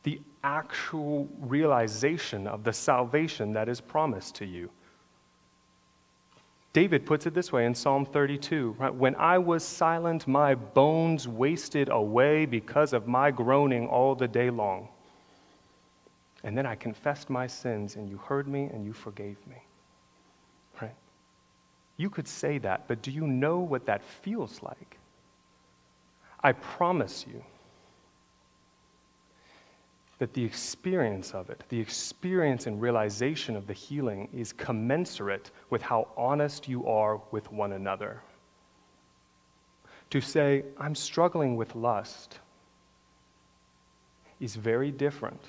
the 0.04 0.22
actual 0.44 1.28
realization 1.40 2.48
of 2.48 2.64
the 2.64 2.72
salvation 2.72 3.54
that 3.54 3.68
is 3.68 3.82
promised 3.82 4.36
to 4.36 4.46
you. 4.46 4.70
David 6.72 7.06
puts 7.06 7.26
it 7.26 7.34
this 7.34 7.52
way 7.52 7.66
in 7.66 7.74
Psalm 7.74 8.06
32 8.06 8.76
right? 8.80 8.94
When 8.94 9.16
I 9.16 9.38
was 9.40 9.64
silent, 9.64 10.28
my 10.28 10.56
bones 10.56 11.28
wasted 11.28 11.90
away 11.90 12.46
because 12.46 12.94
of 12.94 13.08
my 13.08 13.32
groaning 13.32 13.88
all 13.88 14.16
the 14.16 14.28
day 14.28 14.50
long. 14.50 14.88
And 16.44 16.58
then 16.58 16.66
I 16.66 16.76
confessed 16.76 17.30
my 17.30 17.48
sins, 17.48 17.96
and 17.96 18.10
you 18.10 18.18
heard 18.18 18.48
me 18.48 18.70
and 18.72 18.86
you 18.86 18.94
forgave 18.94 19.38
me. 19.48 19.58
Right? 20.82 20.96
You 21.98 22.10
could 22.10 22.28
say 22.28 22.58
that, 22.60 22.88
but 22.88 23.02
do 23.02 23.12
you 23.12 23.28
know 23.28 23.60
what 23.60 23.86
that 23.88 24.04
feels 24.04 24.62
like? 24.64 24.98
I 26.42 26.54
promise 26.54 27.26
you 27.28 27.44
that 30.20 30.34
the 30.34 30.44
experience 30.44 31.34
of 31.34 31.50
it, 31.50 31.64
the 31.70 31.80
experience 31.80 32.68
and 32.68 32.82
realization 32.82 33.56
of 33.56 33.68
the 33.68 33.74
healing, 33.74 34.30
is 34.34 34.54
commensurate 34.54 35.52
with 35.70 35.82
how 35.82 36.08
honest 36.16 36.68
you 36.68 36.86
are 36.88 37.22
with 37.32 37.52
one 37.52 37.74
another. 37.74 38.22
To 40.12 40.22
say, 40.22 40.64
I'm 40.78 40.96
struggling 40.96 41.56
with 41.56 41.76
lust, 41.76 42.40
is 44.40 44.56
very 44.56 44.92
different 44.92 45.42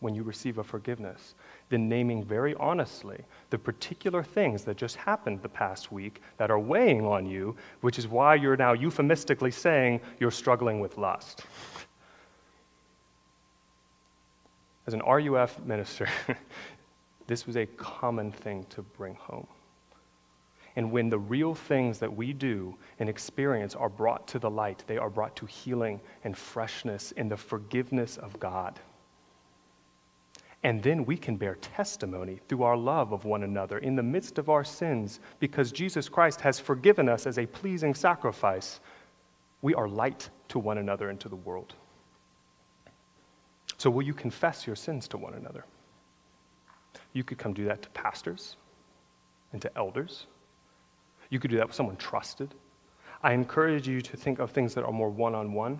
when 0.00 0.14
you 0.14 0.22
receive 0.22 0.58
a 0.58 0.64
forgiveness 0.64 1.34
than 1.70 1.88
naming 1.88 2.24
very 2.24 2.54
honestly 2.56 3.24
the 3.50 3.58
particular 3.58 4.22
things 4.22 4.64
that 4.64 4.76
just 4.76 4.96
happened 4.96 5.42
the 5.42 5.48
past 5.48 5.90
week 5.90 6.22
that 6.36 6.50
are 6.50 6.58
weighing 6.58 7.04
on 7.04 7.26
you, 7.26 7.56
which 7.80 7.98
is 7.98 8.06
why 8.06 8.34
you're 8.34 8.56
now 8.56 8.72
euphemistically 8.72 9.50
saying 9.50 10.00
you're 10.20 10.30
struggling 10.30 10.80
with 10.80 10.96
lust. 10.96 11.44
As 14.86 14.94
an 14.94 15.02
RUF 15.02 15.58
minister, 15.64 16.08
this 17.26 17.46
was 17.46 17.56
a 17.56 17.66
common 17.66 18.32
thing 18.32 18.64
to 18.70 18.82
bring 18.82 19.14
home. 19.16 19.46
And 20.76 20.92
when 20.92 21.10
the 21.10 21.18
real 21.18 21.54
things 21.54 21.98
that 21.98 22.14
we 22.14 22.32
do 22.32 22.76
and 23.00 23.08
experience 23.08 23.74
are 23.74 23.88
brought 23.88 24.28
to 24.28 24.38
the 24.38 24.48
light, 24.48 24.84
they 24.86 24.96
are 24.96 25.10
brought 25.10 25.34
to 25.36 25.46
healing 25.46 26.00
and 26.22 26.38
freshness 26.38 27.10
in 27.12 27.28
the 27.28 27.36
forgiveness 27.36 28.16
of 28.16 28.38
God. 28.38 28.78
And 30.64 30.82
then 30.82 31.04
we 31.04 31.16
can 31.16 31.36
bear 31.36 31.54
testimony 31.56 32.40
through 32.48 32.64
our 32.64 32.76
love 32.76 33.12
of 33.12 33.24
one 33.24 33.44
another 33.44 33.78
in 33.78 33.94
the 33.94 34.02
midst 34.02 34.38
of 34.38 34.48
our 34.48 34.64
sins 34.64 35.20
because 35.38 35.70
Jesus 35.70 36.08
Christ 36.08 36.40
has 36.40 36.58
forgiven 36.58 37.08
us 37.08 37.26
as 37.26 37.38
a 37.38 37.46
pleasing 37.46 37.94
sacrifice. 37.94 38.80
We 39.62 39.74
are 39.74 39.88
light 39.88 40.30
to 40.48 40.58
one 40.58 40.78
another 40.78 41.10
and 41.10 41.20
to 41.20 41.28
the 41.28 41.36
world. 41.36 41.74
So, 43.76 43.88
will 43.90 44.02
you 44.02 44.14
confess 44.14 44.66
your 44.66 44.74
sins 44.74 45.06
to 45.08 45.18
one 45.18 45.34
another? 45.34 45.64
You 47.12 47.22
could 47.22 47.38
come 47.38 47.52
do 47.52 47.64
that 47.66 47.82
to 47.82 47.88
pastors 47.90 48.56
and 49.52 49.62
to 49.62 49.78
elders. 49.78 50.26
You 51.30 51.38
could 51.38 51.50
do 51.50 51.56
that 51.58 51.68
with 51.68 51.76
someone 51.76 51.96
trusted. 51.96 52.54
I 53.22 53.32
encourage 53.32 53.86
you 53.86 54.00
to 54.00 54.16
think 54.16 54.40
of 54.40 54.50
things 54.50 54.74
that 54.74 54.84
are 54.84 54.92
more 54.92 55.10
one 55.10 55.34
on 55.34 55.52
one. 55.52 55.78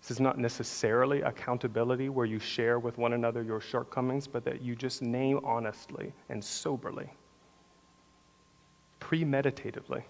This 0.00 0.12
is 0.12 0.20
not 0.20 0.38
necessarily 0.38 1.22
accountability 1.22 2.08
where 2.08 2.26
you 2.26 2.38
share 2.38 2.78
with 2.78 2.98
one 2.98 3.12
another 3.12 3.42
your 3.42 3.60
shortcomings, 3.60 4.26
but 4.26 4.44
that 4.44 4.62
you 4.62 4.74
just 4.74 5.02
name 5.02 5.40
honestly 5.44 6.12
and 6.28 6.42
soberly, 6.42 7.10
premeditatively. 9.00 10.02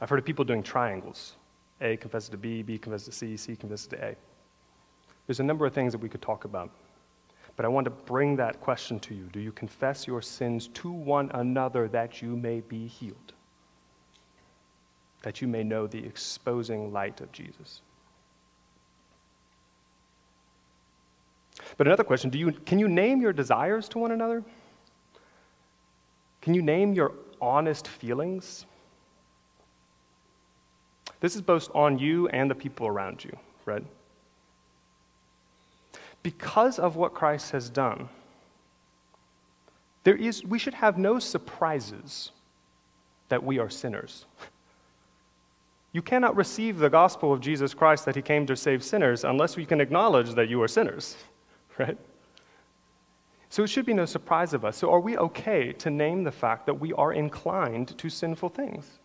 I've 0.00 0.10
heard 0.10 0.18
of 0.18 0.24
people 0.24 0.44
doing 0.44 0.62
triangles. 0.62 1.34
A 1.80 1.96
confesses 1.96 2.28
to 2.30 2.36
B, 2.36 2.62
B 2.62 2.78
confesses 2.78 3.06
to 3.06 3.12
C, 3.12 3.36
C 3.36 3.56
confesses 3.56 3.86
to 3.88 4.04
A. 4.04 4.16
There's 5.26 5.40
a 5.40 5.44
number 5.44 5.66
of 5.66 5.72
things 5.72 5.92
that 5.92 5.98
we 5.98 6.08
could 6.08 6.22
talk 6.22 6.44
about. 6.44 6.70
But 7.56 7.64
I 7.64 7.68
want 7.68 7.86
to 7.86 7.90
bring 7.90 8.36
that 8.36 8.60
question 8.60 9.00
to 9.00 9.14
you. 9.14 9.24
Do 9.32 9.40
you 9.40 9.50
confess 9.50 10.06
your 10.06 10.22
sins 10.22 10.68
to 10.74 10.92
one 10.92 11.28
another 11.34 11.88
that 11.88 12.22
you 12.22 12.36
may 12.36 12.60
be 12.60 12.86
healed? 12.86 13.32
That 15.22 15.42
you 15.42 15.48
may 15.48 15.64
know 15.64 15.88
the 15.88 15.98
exposing 15.98 16.92
light 16.92 17.20
of 17.20 17.32
Jesus? 17.32 17.82
But 21.78 21.86
another 21.86 22.04
question 22.04 22.28
do 22.28 22.38
you, 22.38 22.52
can 22.52 22.78
you 22.78 22.88
name 22.88 23.22
your 23.22 23.32
desires 23.32 23.88
to 23.90 23.98
one 23.98 24.10
another? 24.10 24.44
Can 26.42 26.52
you 26.52 26.60
name 26.60 26.92
your 26.92 27.12
honest 27.40 27.88
feelings? 27.88 28.66
This 31.20 31.34
is 31.34 31.40
both 31.40 31.74
on 31.74 31.98
you 31.98 32.28
and 32.28 32.50
the 32.50 32.54
people 32.54 32.86
around 32.86 33.24
you, 33.24 33.36
right? 33.64 33.84
Because 36.22 36.78
of 36.78 36.96
what 36.96 37.14
Christ 37.14 37.52
has 37.52 37.70
done, 37.70 38.08
there 40.04 40.16
is, 40.16 40.44
we 40.44 40.58
should 40.58 40.74
have 40.74 40.98
no 40.98 41.18
surprises 41.18 42.32
that 43.28 43.42
we 43.42 43.58
are 43.58 43.70
sinners. 43.70 44.26
You 45.90 46.02
cannot 46.02 46.36
receive 46.36 46.78
the 46.78 46.90
gospel 46.90 47.32
of 47.32 47.40
Jesus 47.40 47.72
Christ 47.72 48.04
that 48.04 48.14
he 48.14 48.20
came 48.20 48.44
to 48.46 48.54
save 48.54 48.84
sinners 48.84 49.24
unless 49.24 49.56
we 49.56 49.64
can 49.64 49.80
acknowledge 49.80 50.34
that 50.34 50.50
you 50.50 50.62
are 50.62 50.68
sinners 50.68 51.16
right? 51.78 51.98
So 53.48 53.62
it 53.62 53.68
should 53.68 53.86
be 53.86 53.94
no 53.94 54.04
surprise 54.04 54.52
of 54.52 54.64
us. 54.64 54.76
So 54.76 54.90
are 54.92 55.00
we 55.00 55.16
okay 55.16 55.72
to 55.74 55.90
name 55.90 56.24
the 56.24 56.32
fact 56.32 56.66
that 56.66 56.74
we 56.74 56.92
are 56.92 57.12
inclined 57.12 57.96
to 57.96 58.10
sinful 58.10 58.50
things? 58.50 58.98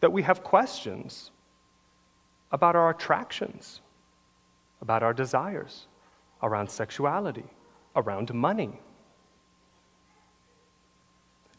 That 0.00 0.12
we 0.12 0.22
have 0.22 0.42
questions 0.42 1.30
about 2.50 2.76
our 2.76 2.90
attractions, 2.90 3.80
about 4.80 5.02
our 5.02 5.12
desires, 5.12 5.86
around 6.42 6.70
sexuality, 6.70 7.44
around 7.94 8.32
money? 8.32 8.80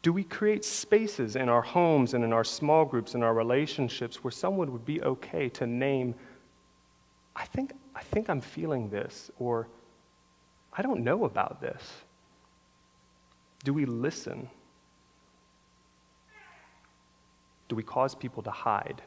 Do 0.01 0.13
we 0.13 0.23
create 0.23 0.63
spaces 0.63 1.35
in 1.35 1.49
our 1.49 1.61
homes 1.61 2.13
and 2.13 2.23
in 2.23 2.31
our 2.31 2.43
small 2.43 2.85
groups 2.85 3.13
and 3.13 3.23
our 3.23 3.33
relationships 3.33 4.23
where 4.23 4.31
someone 4.31 4.71
would 4.71 4.85
be 4.85 5.01
okay 5.01 5.49
to 5.49 5.67
name, 5.67 6.15
I 7.35 7.45
think, 7.45 7.73
I 7.95 8.01
think 8.03 8.29
I'm 8.29 8.41
feeling 8.41 8.89
this, 8.89 9.29
or 9.37 9.67
I 10.77 10.81
don't 10.81 11.03
know 11.03 11.25
about 11.25 11.59
this. 11.59 11.81
Do 13.63 13.73
we 13.73 13.85
listen? 13.85 14.49
Do 17.67 17.75
we 17.75 17.83
cause 17.83 18.13
people 18.13 18.43
to 18.43 18.51
hide? 18.51 19.01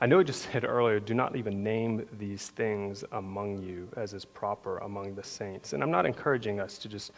I 0.00 0.06
know 0.06 0.20
I 0.20 0.22
just 0.24 0.42
said 0.52 0.64
earlier, 0.64 1.00
do 1.00 1.14
not 1.14 1.36
even 1.36 1.62
name 1.62 2.06
these 2.18 2.48
things 2.48 3.04
among 3.12 3.62
you 3.62 3.88
as 3.96 4.12
is 4.12 4.24
proper 4.24 4.78
among 4.78 5.14
the 5.14 5.22
saints. 5.22 5.72
And 5.72 5.82
I'm 5.82 5.90
not 5.90 6.04
encouraging 6.04 6.60
us 6.60 6.76
to 6.78 6.88
just 6.88 7.12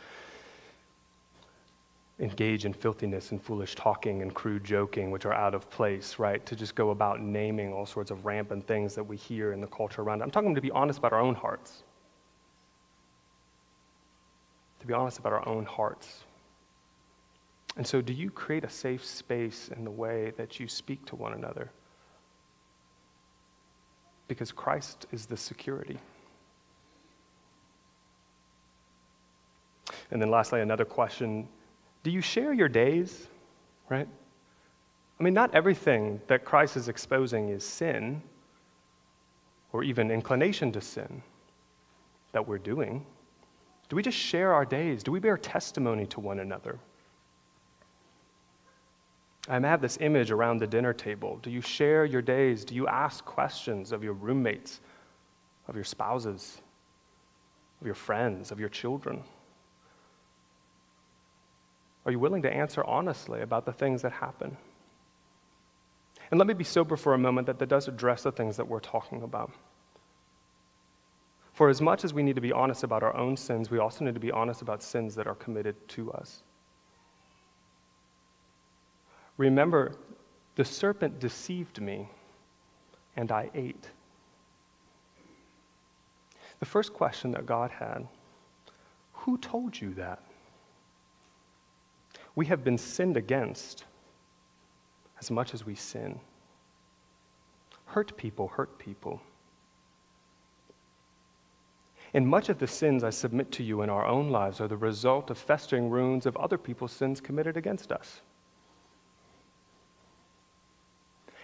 engage 2.21 2.65
in 2.65 2.73
filthiness 2.73 3.33
and 3.33 3.43
foolish 3.43 3.75
talking 3.75 4.23
and 4.23 4.35
crude 4.35 4.65
joking, 4.65 5.11
which 5.11 5.27
are 5.27 5.33
out 5.33 5.55
of 5.55 5.69
place, 5.69 6.19
right? 6.19 6.45
To 6.47 6.55
just 6.55 6.75
go 6.75 6.91
about 6.91 7.21
naming 7.21 7.73
all 7.73 7.87
sorts 7.87 8.11
of 8.11 8.25
rampant 8.25 8.67
things 8.67 8.95
that 8.95 9.05
we 9.05 9.17
hear 9.17 9.53
in 9.53 9.61
the 9.61 9.67
culture 9.67 10.03
around. 10.03 10.23
I'm 10.23 10.31
talking 10.31 10.55
to 10.55 10.61
be 10.61 10.71
honest 10.71 10.99
about 10.99 11.13
our 11.13 11.21
own 11.21 11.35
hearts. 11.35 11.83
to 14.85 14.89
be 14.89 14.93
honest 14.93 15.19
about 15.19 15.33
our 15.33 15.49
own 15.49 15.65
hearts. 15.65 16.25
And 17.79 17.87
so, 17.87 18.03
do 18.03 18.13
you 18.13 18.29
create 18.29 18.65
a 18.65 18.69
safe 18.69 19.03
space 19.03 19.71
in 19.75 19.83
the 19.83 19.91
way 19.91 20.35
that 20.37 20.61
you 20.61 20.69
speak 20.69 21.07
to 21.07 21.17
one 21.17 21.33
another? 21.33 21.71
Because 24.29 24.53
Christ 24.53 25.07
is 25.11 25.25
the 25.25 25.39
security. 25.39 25.99
And 30.11 30.21
then, 30.21 30.31
lastly, 30.31 30.61
another 30.61 30.85
question 30.85 31.49
Do 32.05 32.11
you 32.11 32.21
share 32.21 32.53
your 32.53 32.69
days? 32.69 33.27
Right? 33.89 34.07
I 35.19 35.23
mean, 35.23 35.35
not 35.35 35.55
everything 35.55 36.21
that 36.29 36.45
Christ 36.45 36.77
is 36.77 36.89
exposing 36.89 37.49
is 37.49 37.65
sin 37.65 38.23
or 39.73 39.83
even 39.83 40.11
inclination 40.11 40.71
to 40.73 40.81
sin 40.81 41.23
that 42.33 42.47
we're 42.47 42.59
doing. 42.59 43.05
Do 43.89 43.97
we 43.97 44.03
just 44.03 44.19
share 44.19 44.53
our 44.53 44.65
days? 44.65 45.03
Do 45.03 45.13
we 45.13 45.19
bear 45.19 45.37
testimony 45.37 46.07
to 46.07 46.21
one 46.21 46.41
another? 46.41 46.79
I 49.49 49.61
have 49.61 49.83
this 49.83 49.99
image 50.01 50.31
around 50.31 50.59
the 50.59 50.67
dinner 50.67 50.93
table. 50.93 51.39
Do 51.43 51.51
you 51.51 51.61
share 51.61 52.05
your 52.05 52.23
days? 52.23 52.65
Do 52.65 52.75
you 52.75 52.87
ask 52.87 53.25
questions 53.25 53.93
of 53.93 54.03
your 54.03 54.15
roommates, 54.15 54.81
of 55.69 55.75
your 55.75 55.85
spouses, 55.85 56.61
of 57.81 57.87
your 57.87 57.95
friends, 57.95 58.51
of 58.51 58.59
your 58.59 58.71
children? 58.71 59.23
Are 62.07 62.13
you 62.13 62.19
willing 62.19 62.43
to 62.43 62.53
answer 62.53 62.85
honestly 62.85 63.41
about 63.41 63.65
the 63.65 63.73
things 63.73 64.03
that 64.03 64.13
happen? 64.13 64.57
And 66.31 66.39
let 66.39 66.47
me 66.47 66.55
be 66.55 66.65
sober 66.65 66.97
for 66.97 67.15
a 67.15 67.19
moment 67.19 67.47
that 67.47 67.59
that 67.59 67.69
does 67.69 67.89
address 67.89 68.23
the 68.23 68.33
things 68.33 68.57
that 68.57 68.67
we're 68.67 68.81
talking 68.81 69.23
about. 69.23 69.53
For 71.53 71.69
as 71.69 71.81
much 71.81 72.05
as 72.05 72.13
we 72.13 72.23
need 72.23 72.35
to 72.35 72.41
be 72.41 72.53
honest 72.53 72.83
about 72.83 73.03
our 73.03 73.17
own 73.17 73.37
sins, 73.37 73.71
we 73.71 73.79
also 73.79 74.05
need 74.05 74.15
to 74.15 74.21
be 74.21 74.33
honest 74.33 74.61
about 74.61 74.83
sins 74.83 75.15
that 75.15 75.27
are 75.27 75.37
committed 75.37 75.77
to 75.91 76.13
us. 76.13 76.43
Remember, 79.37 79.93
the 80.57 80.65
serpent 80.65 81.21
deceived 81.21 81.81
me, 81.81 82.09
and 83.17 83.31
I 83.31 83.51
ate. 83.55 83.89
The 86.61 86.67
first 86.67 86.93
question 86.93 87.31
that 87.33 87.47
God 87.47 87.71
had 87.71 88.07
who 89.13 89.39
told 89.39 89.81
you 89.81 89.95
that? 89.95 90.23
We 92.35 92.47
have 92.47 92.65
been 92.65 92.79
sinned 92.79 93.17
against 93.17 93.85
as 95.21 95.31
much 95.31 95.55
as 95.55 95.65
we 95.65 95.75
sin. 95.75 96.19
Hurt 97.87 98.17
people 98.17 98.49
hurt 98.49 98.79
people. 98.79 99.21
And 102.13 102.29
much 102.29 102.49
of 102.49 102.59
the 102.59 102.67
sins 102.67 103.03
I 103.03 103.11
submit 103.11 103.51
to 103.53 103.65
you 103.65 103.83
in 103.83 103.91
our 103.91 104.07
own 104.07 104.31
lives 104.31 104.61
are 104.61 104.69
the 104.69 104.77
result 104.77 105.31
of 105.31 105.39
festering 105.39 105.91
wounds 105.91 106.27
of 106.27 106.37
other 106.37 106.57
people's 106.57 106.93
sins 106.93 107.21
committed 107.21 107.57
against 107.57 107.91
us. 107.91 108.21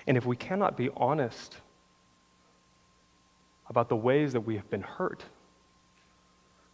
And 0.06 0.16
if 0.16 0.26
we 0.26 0.36
cannot 0.36 0.76
be 0.76 0.90
honest 0.96 1.56
about 3.68 3.88
the 3.88 3.96
ways 3.96 4.32
that 4.32 4.40
we 4.40 4.56
have 4.56 4.70
been 4.70 4.82
hurt, 4.82 5.24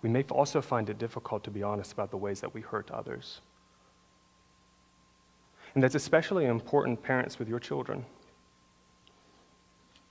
we 0.03 0.09
may 0.09 0.23
also 0.25 0.61
find 0.61 0.89
it 0.91 0.99
difficult 0.99 1.43
to 1.45 1.51
be 1.51 1.63
honest 1.63 1.93
about 1.93 2.11
the 2.11 2.17
ways 2.17 2.41
that 2.41 2.53
we 2.55 2.61
hurt 2.61 2.91
others. 2.91 3.41
And 5.77 5.83
that's 5.83 5.95
especially 5.95 6.47
important, 6.47 7.03
parents, 7.03 7.39
with 7.39 7.51
your 7.51 7.61
children. 7.61 8.03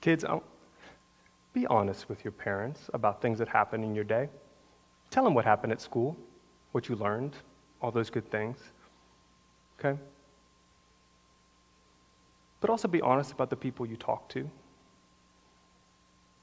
Kids, 0.00 0.24
um, 0.24 0.40
be 1.54 1.66
honest 1.66 2.08
with 2.08 2.22
your 2.24 2.30
parents 2.30 2.88
about 2.94 3.20
things 3.20 3.40
that 3.40 3.48
happen 3.48 3.82
in 3.82 3.92
your 3.92 4.04
day. 4.04 4.28
Tell 5.10 5.24
them 5.24 5.34
what 5.34 5.44
happened 5.44 5.72
at 5.72 5.80
school, 5.80 6.16
what 6.70 6.88
you 6.88 6.94
learned, 6.94 7.34
all 7.82 7.90
those 7.90 8.10
good 8.10 8.30
things. 8.30 8.58
Okay? 9.80 9.98
But 12.60 12.70
also 12.70 12.86
be 12.86 13.00
honest 13.00 13.32
about 13.32 13.50
the 13.50 13.56
people 13.56 13.86
you 13.86 13.96
talk 13.96 14.28
to 14.28 14.38
and 14.38 14.50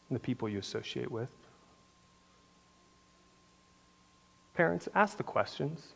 the 0.09 0.19
people 0.19 0.49
you 0.49 0.59
associate 0.59 1.09
with. 1.09 1.29
Parents, 4.53 4.89
ask 4.93 5.15
the 5.15 5.23
questions. 5.23 5.93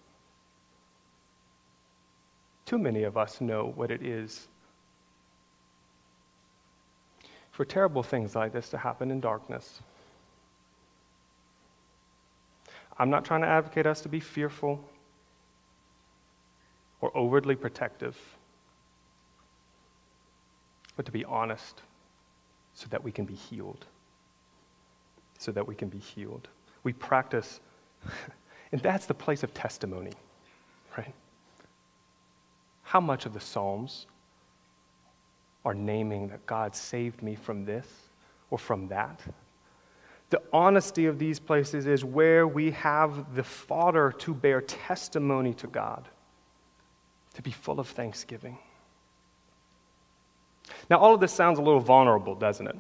Too 2.67 2.77
many 2.77 3.03
of 3.03 3.15
us 3.15 3.39
know 3.39 3.71
what 3.75 3.91
it 3.91 4.05
is 4.05 4.49
for 7.51 7.63
terrible 7.63 8.03
things 8.03 8.35
like 8.35 8.51
this 8.51 8.67
to 8.69 8.77
happen 8.77 9.09
in 9.09 9.21
darkness. 9.21 9.79
I'm 12.99 13.09
not 13.09 13.23
trying 13.23 13.39
to 13.39 13.47
advocate 13.47 13.87
us 13.87 14.01
to 14.01 14.09
be 14.09 14.19
fearful 14.19 14.83
or 16.99 17.15
overtly 17.17 17.55
protective, 17.55 18.17
but 20.97 21.05
to 21.05 21.11
be 21.13 21.23
honest 21.23 21.81
so 22.73 22.87
that 22.89 23.01
we 23.01 23.13
can 23.13 23.23
be 23.23 23.35
healed. 23.35 23.85
So 25.39 25.53
that 25.53 25.65
we 25.65 25.73
can 25.73 25.87
be 25.87 25.99
healed. 25.99 26.49
We 26.83 26.91
practice, 26.91 27.61
and 28.73 28.81
that's 28.81 29.05
the 29.05 29.13
place 29.13 29.43
of 29.43 29.53
testimony, 29.53 30.11
right? 30.97 31.13
How 32.87 33.01
much 33.01 33.25
of 33.25 33.33
the 33.33 33.39
Psalms 33.41 34.07
are 35.65 35.73
naming 35.73 36.29
that 36.29 36.45
God 36.45 36.73
saved 36.73 37.21
me 37.21 37.35
from 37.35 37.65
this 37.65 37.85
or 38.49 38.57
from 38.57 38.87
that? 38.87 39.19
The 40.29 40.41
honesty 40.53 41.05
of 41.05 41.19
these 41.19 41.37
places 41.37 41.85
is 41.85 42.05
where 42.05 42.47
we 42.47 42.71
have 42.71 43.35
the 43.35 43.43
fodder 43.43 44.13
to 44.19 44.33
bear 44.33 44.61
testimony 44.61 45.53
to 45.55 45.67
God, 45.67 46.07
to 47.33 47.41
be 47.41 47.51
full 47.51 47.81
of 47.81 47.89
thanksgiving. 47.89 48.57
Now, 50.89 50.99
all 50.99 51.13
of 51.13 51.19
this 51.19 51.33
sounds 51.33 51.59
a 51.59 51.61
little 51.61 51.81
vulnerable, 51.81 52.35
doesn't 52.35 52.67
it? 52.67 52.77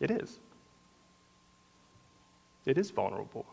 It 0.00 0.10
is. 0.10 0.40
It 2.66 2.76
is 2.76 2.90
vulnerable. 2.90 3.46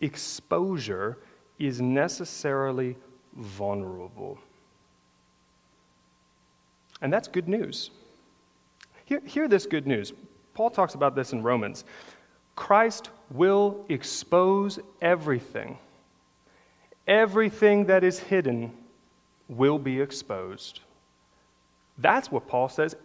Exposure 0.00 1.18
is 1.58 1.80
necessarily 1.80 2.96
vulnerable. 3.36 4.38
And 7.00 7.12
that's 7.12 7.28
good 7.28 7.48
news. 7.48 7.90
Hear, 9.04 9.20
hear 9.20 9.48
this 9.48 9.66
good 9.66 9.86
news. 9.86 10.12
Paul 10.54 10.70
talks 10.70 10.94
about 10.94 11.14
this 11.14 11.32
in 11.32 11.42
Romans. 11.42 11.84
Christ 12.56 13.10
will 13.30 13.84
expose 13.88 14.78
everything. 15.00 15.78
Everything 17.06 17.86
that 17.86 18.02
is 18.02 18.18
hidden 18.18 18.72
will 19.48 19.78
be 19.78 20.00
exposed. 20.00 20.80
That's 21.98 22.30
what 22.30 22.48
Paul 22.48 22.68
says 22.68 22.96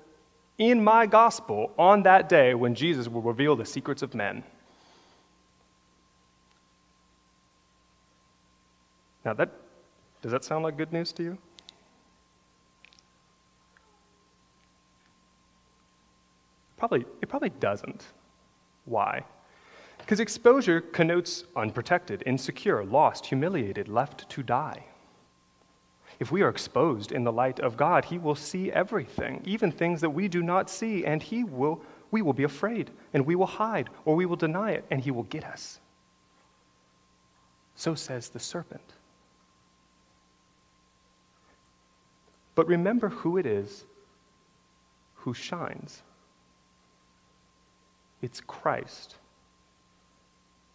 in 0.57 0.83
my 0.83 1.05
gospel 1.05 1.71
on 1.77 2.03
that 2.03 2.29
day 2.29 2.53
when 2.53 2.75
Jesus 2.75 3.07
will 3.07 3.21
reveal 3.21 3.55
the 3.55 3.65
secrets 3.65 4.01
of 4.01 4.13
men. 4.13 4.43
Now, 9.25 9.33
that, 9.33 9.51
does 10.21 10.31
that 10.31 10.43
sound 10.43 10.63
like 10.63 10.77
good 10.77 10.91
news 10.91 11.11
to 11.13 11.23
you? 11.23 11.37
Probably, 16.77 17.05
it 17.21 17.29
probably 17.29 17.49
doesn't. 17.49 18.05
Why? 18.85 19.23
Because 19.99 20.19
exposure 20.19 20.81
connotes 20.81 21.45
unprotected, 21.55 22.23
insecure, 22.25 22.83
lost, 22.83 23.27
humiliated, 23.27 23.87
left 23.87 24.29
to 24.29 24.43
die. 24.43 24.83
If 26.19 26.31
we 26.31 26.41
are 26.41 26.49
exposed 26.49 27.13
in 27.13 27.23
the 27.23 27.31
light 27.31 27.61
of 27.61 27.77
God, 27.77 28.05
He 28.05 28.17
will 28.17 28.35
see 28.35 28.69
everything, 28.71 29.41
even 29.45 29.71
things 29.71 30.01
that 30.01 30.09
we 30.09 30.27
do 30.27 30.43
not 30.43 30.69
see, 30.69 31.05
and 31.05 31.23
He 31.23 31.45
will, 31.45 31.81
we 32.11 32.21
will 32.21 32.33
be 32.33 32.43
afraid, 32.43 32.91
and 33.13 33.25
we 33.25 33.35
will 33.35 33.45
hide, 33.45 33.89
or 34.03 34.15
we 34.15 34.25
will 34.25 34.35
deny 34.35 34.71
it, 34.71 34.85
and 34.91 35.01
He 35.01 35.11
will 35.11 35.23
get 35.23 35.45
us. 35.45 35.79
So 37.75 37.95
says 37.95 38.29
the 38.29 38.39
serpent. 38.39 38.93
But 42.55 42.67
remember 42.67 43.09
who 43.09 43.37
it 43.37 43.45
is 43.45 43.85
who 45.15 45.33
shines. 45.33 46.01
It's 48.21 48.41
Christ. 48.41 49.15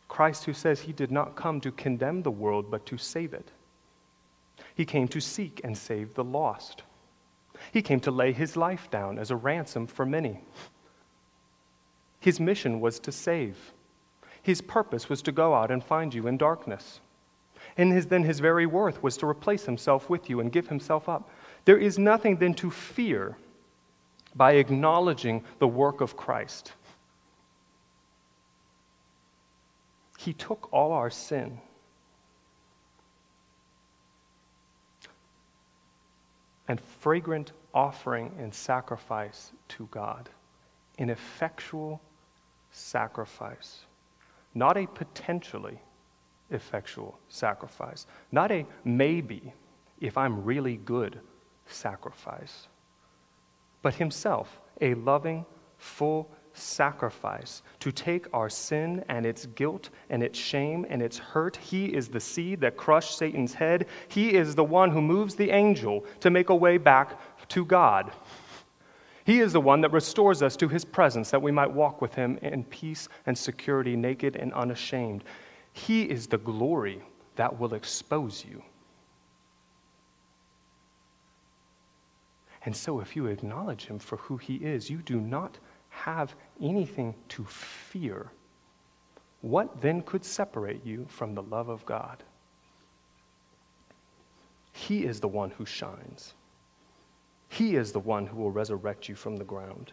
Christ 0.08 0.44
who 0.44 0.54
says 0.54 0.80
he 0.80 0.92
did 0.92 1.12
not 1.12 1.36
come 1.36 1.60
to 1.60 1.70
condemn 1.70 2.22
the 2.22 2.30
world, 2.30 2.70
but 2.70 2.86
to 2.86 2.96
save 2.96 3.34
it. 3.34 3.50
He 4.74 4.84
came 4.84 5.06
to 5.08 5.20
seek 5.20 5.60
and 5.62 5.76
save 5.76 6.14
the 6.14 6.24
lost. 6.24 6.82
He 7.72 7.82
came 7.82 8.00
to 8.00 8.10
lay 8.10 8.32
his 8.32 8.56
life 8.56 8.90
down 8.90 9.18
as 9.18 9.30
a 9.30 9.36
ransom 9.36 9.86
for 9.86 10.06
many. 10.06 10.40
His 12.20 12.40
mission 12.40 12.80
was 12.80 12.98
to 13.00 13.12
save. 13.12 13.56
His 14.42 14.60
purpose 14.60 15.08
was 15.08 15.20
to 15.22 15.32
go 15.32 15.54
out 15.54 15.70
and 15.70 15.84
find 15.84 16.14
you 16.14 16.26
in 16.26 16.38
darkness. 16.38 17.00
And 17.76 17.92
his, 17.92 18.06
then 18.06 18.24
his 18.24 18.40
very 18.40 18.66
worth 18.66 19.02
was 19.02 19.16
to 19.18 19.26
replace 19.26 19.66
himself 19.66 20.08
with 20.08 20.30
you 20.30 20.40
and 20.40 20.50
give 20.50 20.68
himself 20.68 21.08
up 21.08 21.28
there 21.68 21.76
is 21.76 21.98
nothing 21.98 22.38
then 22.38 22.54
to 22.54 22.70
fear 22.70 23.36
by 24.34 24.52
acknowledging 24.52 25.44
the 25.58 25.68
work 25.68 26.00
of 26.00 26.16
Christ. 26.16 26.72
He 30.16 30.32
took 30.32 30.72
all 30.72 30.92
our 30.92 31.10
sin. 31.10 31.60
And 36.68 36.80
fragrant 36.80 37.52
offering 37.74 38.32
and 38.38 38.54
sacrifice 38.54 39.52
to 39.68 39.88
God, 39.90 40.30
an 40.98 41.10
effectual 41.10 42.00
sacrifice, 42.70 43.80
not 44.54 44.78
a 44.78 44.86
potentially 44.86 45.78
effectual 46.50 47.18
sacrifice, 47.28 48.06
not 48.32 48.50
a 48.50 48.64
maybe 48.84 49.52
if 50.00 50.16
I'm 50.16 50.44
really 50.44 50.78
good 50.78 51.20
sacrifice, 51.68 52.68
but 53.82 53.94
Himself, 53.94 54.60
a 54.80 54.94
loving, 54.94 55.44
full 55.76 56.30
sacrifice 56.52 57.62
to 57.80 57.92
take 57.92 58.26
our 58.32 58.48
sin 58.48 59.04
and 59.08 59.24
its 59.24 59.46
guilt 59.46 59.90
and 60.10 60.22
its 60.22 60.38
shame 60.38 60.84
and 60.88 61.00
its 61.00 61.18
hurt. 61.18 61.56
He 61.56 61.86
is 61.86 62.08
the 62.08 62.20
seed 62.20 62.60
that 62.60 62.76
crushed 62.76 63.16
Satan's 63.16 63.54
head. 63.54 63.86
He 64.08 64.34
is 64.34 64.54
the 64.54 64.64
one 64.64 64.90
who 64.90 65.00
moves 65.00 65.34
the 65.34 65.50
angel 65.50 66.04
to 66.20 66.30
make 66.30 66.48
a 66.48 66.54
way 66.54 66.78
back 66.78 67.18
to 67.50 67.64
God. 67.64 68.12
He 69.24 69.40
is 69.40 69.52
the 69.52 69.60
one 69.60 69.82
that 69.82 69.92
restores 69.92 70.42
us 70.42 70.56
to 70.56 70.68
his 70.68 70.84
presence 70.84 71.30
that 71.30 71.42
we 71.42 71.52
might 71.52 71.70
walk 71.70 72.00
with 72.00 72.14
him 72.14 72.38
in 72.42 72.64
peace 72.64 73.08
and 73.26 73.36
security, 73.36 73.94
naked 73.94 74.36
and 74.36 74.52
unashamed. 74.54 75.22
He 75.72 76.04
is 76.04 76.26
the 76.26 76.38
glory 76.38 77.02
that 77.36 77.58
will 77.58 77.74
expose 77.74 78.44
you. 78.44 78.62
And 82.68 82.76
so, 82.76 83.00
if 83.00 83.16
you 83.16 83.24
acknowledge 83.28 83.86
him 83.86 83.98
for 83.98 84.18
who 84.18 84.36
he 84.36 84.56
is, 84.56 84.90
you 84.90 84.98
do 84.98 85.22
not 85.22 85.56
have 85.88 86.34
anything 86.60 87.14
to 87.30 87.42
fear. 87.46 88.30
What 89.40 89.80
then 89.80 90.02
could 90.02 90.22
separate 90.22 90.84
you 90.84 91.06
from 91.08 91.34
the 91.34 91.42
love 91.42 91.70
of 91.70 91.86
God? 91.86 92.22
He 94.70 95.06
is 95.06 95.18
the 95.18 95.28
one 95.28 95.48
who 95.48 95.64
shines. 95.64 96.34
He 97.48 97.74
is 97.74 97.90
the 97.92 98.00
one 98.00 98.26
who 98.26 98.36
will 98.36 98.50
resurrect 98.50 99.08
you 99.08 99.14
from 99.14 99.38
the 99.38 99.44
ground. 99.44 99.92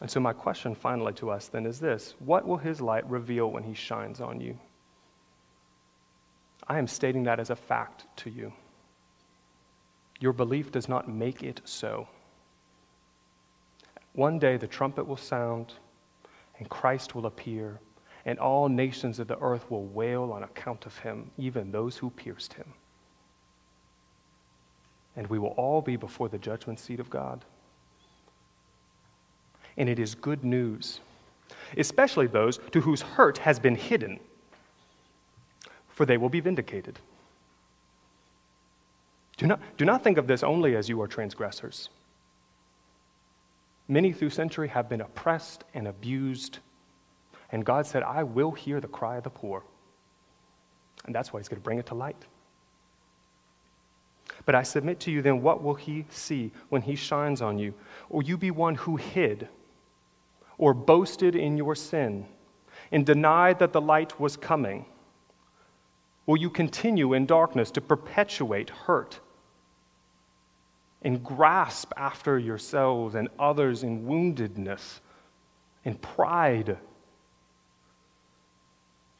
And 0.00 0.10
so, 0.10 0.18
my 0.18 0.32
question 0.32 0.74
finally 0.74 1.12
to 1.12 1.30
us 1.30 1.46
then 1.46 1.64
is 1.64 1.78
this 1.78 2.16
What 2.18 2.44
will 2.44 2.56
his 2.56 2.80
light 2.80 3.08
reveal 3.08 3.52
when 3.52 3.62
he 3.62 3.72
shines 3.72 4.20
on 4.20 4.40
you? 4.40 4.58
I 6.68 6.78
am 6.78 6.86
stating 6.86 7.24
that 7.24 7.40
as 7.40 7.50
a 7.50 7.56
fact 7.56 8.06
to 8.18 8.30
you. 8.30 8.52
Your 10.20 10.32
belief 10.32 10.70
does 10.70 10.88
not 10.88 11.08
make 11.08 11.42
it 11.42 11.60
so. 11.64 12.06
One 14.12 14.38
day 14.38 14.56
the 14.56 14.66
trumpet 14.66 15.06
will 15.06 15.16
sound, 15.16 15.74
and 16.58 16.68
Christ 16.68 17.14
will 17.14 17.26
appear, 17.26 17.80
and 18.24 18.38
all 18.38 18.68
nations 18.68 19.18
of 19.18 19.26
the 19.26 19.38
earth 19.40 19.68
will 19.70 19.84
wail 19.86 20.30
on 20.32 20.44
account 20.44 20.86
of 20.86 20.96
him, 20.98 21.30
even 21.38 21.72
those 21.72 21.96
who 21.96 22.10
pierced 22.10 22.52
him. 22.52 22.72
And 25.16 25.26
we 25.26 25.38
will 25.38 25.54
all 25.56 25.82
be 25.82 25.96
before 25.96 26.28
the 26.28 26.38
judgment 26.38 26.78
seat 26.78 27.00
of 27.00 27.10
God. 27.10 27.44
And 29.76 29.88
it 29.88 29.98
is 29.98 30.14
good 30.14 30.44
news, 30.44 31.00
especially 31.76 32.26
those 32.26 32.60
to 32.70 32.80
whose 32.80 33.02
hurt 33.02 33.38
has 33.38 33.58
been 33.58 33.74
hidden, 33.74 34.20
for 36.02 36.06
they 36.06 36.16
will 36.16 36.28
be 36.28 36.40
vindicated. 36.40 36.98
Do 39.36 39.46
not, 39.46 39.60
do 39.76 39.84
not 39.84 40.02
think 40.02 40.18
of 40.18 40.26
this 40.26 40.42
only 40.42 40.74
as 40.74 40.88
you 40.88 41.00
are 41.00 41.06
transgressors. 41.06 41.90
Many 43.86 44.12
through 44.12 44.30
century 44.30 44.66
have 44.66 44.88
been 44.88 45.00
oppressed 45.00 45.62
and 45.74 45.86
abused, 45.86 46.58
and 47.52 47.64
God 47.64 47.86
said, 47.86 48.02
I 48.02 48.24
will 48.24 48.50
hear 48.50 48.80
the 48.80 48.88
cry 48.88 49.18
of 49.18 49.22
the 49.22 49.30
poor. 49.30 49.62
And 51.04 51.14
that's 51.14 51.32
why 51.32 51.38
He's 51.38 51.48
going 51.48 51.60
to 51.60 51.64
bring 51.64 51.78
it 51.78 51.86
to 51.86 51.94
light. 51.94 52.16
But 54.44 54.56
I 54.56 54.64
submit 54.64 54.98
to 55.00 55.12
you 55.12 55.22
then, 55.22 55.40
what 55.40 55.62
will 55.62 55.74
He 55.74 56.04
see 56.10 56.50
when 56.68 56.82
He 56.82 56.96
shines 56.96 57.40
on 57.40 57.60
you? 57.60 57.74
Will 58.08 58.24
you 58.24 58.36
be 58.36 58.50
one 58.50 58.74
who 58.74 58.96
hid 58.96 59.46
or 60.58 60.74
boasted 60.74 61.36
in 61.36 61.56
your 61.56 61.76
sin 61.76 62.26
and 62.90 63.06
denied 63.06 63.60
that 63.60 63.72
the 63.72 63.80
light 63.80 64.18
was 64.18 64.36
coming? 64.36 64.86
Will 66.26 66.36
you 66.36 66.50
continue 66.50 67.14
in 67.14 67.26
darkness 67.26 67.70
to 67.72 67.80
perpetuate 67.80 68.70
hurt 68.70 69.20
and 71.02 71.22
grasp 71.22 71.92
after 71.96 72.38
yourselves 72.38 73.14
and 73.14 73.28
others 73.38 73.82
in 73.82 74.04
woundedness 74.04 75.00
and 75.84 76.00
pride. 76.00 76.78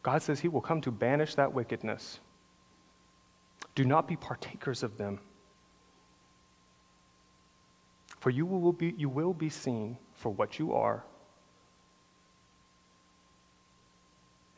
God 0.03 0.23
says 0.23 0.41
He 0.41 0.49
will 0.49 0.61
come 0.61 0.81
to 0.83 0.91
banish 0.91 1.35
that 1.35 1.53
wickedness. 1.53 2.21
Do 3.75 3.85
not 3.85 4.07
be 4.07 4.17
partakers 4.17 4.83
of 4.83 4.97
them. 4.97 5.19
For 8.21 8.31
you 8.31 8.47
will 8.47 8.73
be, 8.73 8.95
you 8.97 9.09
will 9.09 9.33
be 9.33 9.49
seen 9.49 9.97
for 10.15 10.31
what 10.31 10.59
you 10.59 10.73
are. 10.73 11.05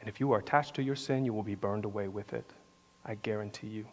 And 0.04 0.12
if 0.12 0.20
you 0.20 0.32
are 0.32 0.38
attached 0.38 0.74
to 0.74 0.82
your 0.82 0.96
sin, 0.96 1.24
you 1.24 1.32
will 1.32 1.42
be 1.42 1.54
burned 1.54 1.86
away 1.86 2.08
with 2.08 2.34
it. 2.34 2.44
I 3.06 3.14
guarantee 3.14 3.68
you. 3.68 3.86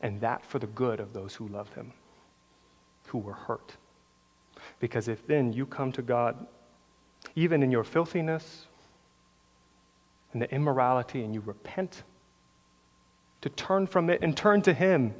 and 0.00 0.20
that 0.20 0.44
for 0.44 0.58
the 0.58 0.66
good 0.66 1.00
of 1.00 1.12
those 1.12 1.34
who 1.34 1.46
love 1.48 1.72
him, 1.74 1.92
who 3.06 3.18
were 3.18 3.34
hurt. 3.34 3.76
Because 4.78 5.08
if 5.08 5.26
then 5.26 5.52
you 5.52 5.66
come 5.66 5.92
to 5.92 6.02
God, 6.02 6.46
even 7.36 7.62
in 7.62 7.70
your 7.70 7.84
filthiness 7.84 8.66
and 10.32 10.40
the 10.40 10.52
immorality, 10.54 11.22
and 11.22 11.34
you 11.34 11.40
repent, 11.40 12.02
to 13.40 13.48
turn 13.50 13.86
from 13.86 14.10
it 14.10 14.22
and 14.22 14.36
turn 14.36 14.62
to 14.62 14.72
Him. 14.72 15.14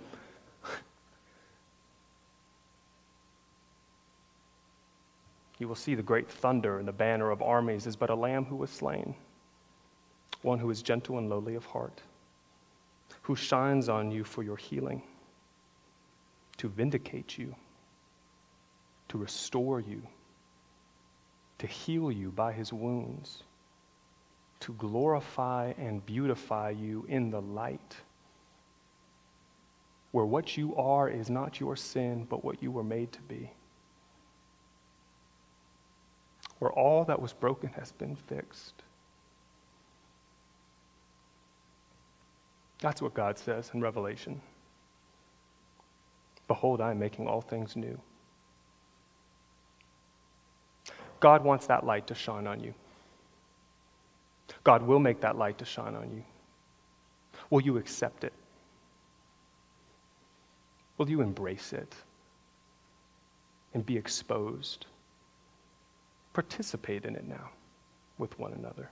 You 5.60 5.68
will 5.68 5.76
see 5.76 5.94
the 5.94 6.02
great 6.02 6.28
thunder 6.28 6.80
and 6.80 6.88
the 6.88 6.92
banner 6.92 7.30
of 7.30 7.40
armies 7.40 7.86
is 7.86 7.94
but 7.94 8.10
a 8.10 8.14
lamb 8.16 8.46
who 8.46 8.56
was 8.56 8.70
slain, 8.70 9.14
one 10.42 10.58
who 10.58 10.70
is 10.70 10.82
gentle 10.82 11.18
and 11.18 11.30
lowly 11.30 11.54
of 11.54 11.66
heart 11.66 12.02
who 13.22 13.36
shines 13.36 13.88
on 13.88 14.10
you 14.10 14.24
for 14.24 14.42
your 14.42 14.56
healing, 14.56 15.02
to 16.56 16.68
vindicate 16.68 17.38
you, 17.38 17.54
to 19.08 19.18
restore 19.18 19.80
you, 19.80 20.02
to 21.58 21.66
heal 21.66 22.10
you 22.10 22.30
by 22.30 22.52
his 22.52 22.72
wounds, 22.72 23.42
to 24.60 24.72
glorify 24.74 25.72
and 25.78 26.04
beautify 26.06 26.70
you 26.70 27.04
in 27.08 27.30
the 27.30 27.40
light, 27.40 27.96
where 30.12 30.26
what 30.26 30.56
you 30.56 30.74
are 30.76 31.08
is 31.08 31.30
not 31.30 31.60
your 31.60 31.76
sin, 31.76 32.26
but 32.28 32.44
what 32.44 32.62
you 32.62 32.70
were 32.70 32.82
made 32.82 33.12
to 33.12 33.20
be. 33.22 33.50
Where 36.60 36.70
all 36.70 37.04
that 37.06 37.20
was 37.20 37.32
broken 37.32 37.70
has 37.70 37.90
been 37.92 38.14
fixed 38.16 38.82
That's 42.80 43.02
what 43.02 43.14
God 43.14 43.38
says 43.38 43.70
in 43.74 43.80
Revelation. 43.80 44.40
Behold, 46.48 46.80
I 46.80 46.90
am 46.90 46.98
making 46.98 47.28
all 47.28 47.42
things 47.42 47.76
new. 47.76 48.00
God 51.20 51.44
wants 51.44 51.66
that 51.66 51.84
light 51.84 52.06
to 52.06 52.14
shine 52.14 52.46
on 52.46 52.60
you. 52.60 52.74
God 54.64 54.82
will 54.82 54.98
make 54.98 55.20
that 55.20 55.36
light 55.36 55.58
to 55.58 55.64
shine 55.64 55.94
on 55.94 56.10
you. 56.10 56.24
Will 57.50 57.60
you 57.60 57.76
accept 57.76 58.24
it? 58.24 58.32
Will 60.96 61.10
you 61.10 61.20
embrace 61.20 61.72
it 61.72 61.94
and 63.74 63.84
be 63.84 63.96
exposed? 63.96 64.86
Participate 66.32 67.04
in 67.04 67.16
it 67.16 67.26
now 67.26 67.50
with 68.18 68.38
one 68.38 68.52
another. 68.52 68.90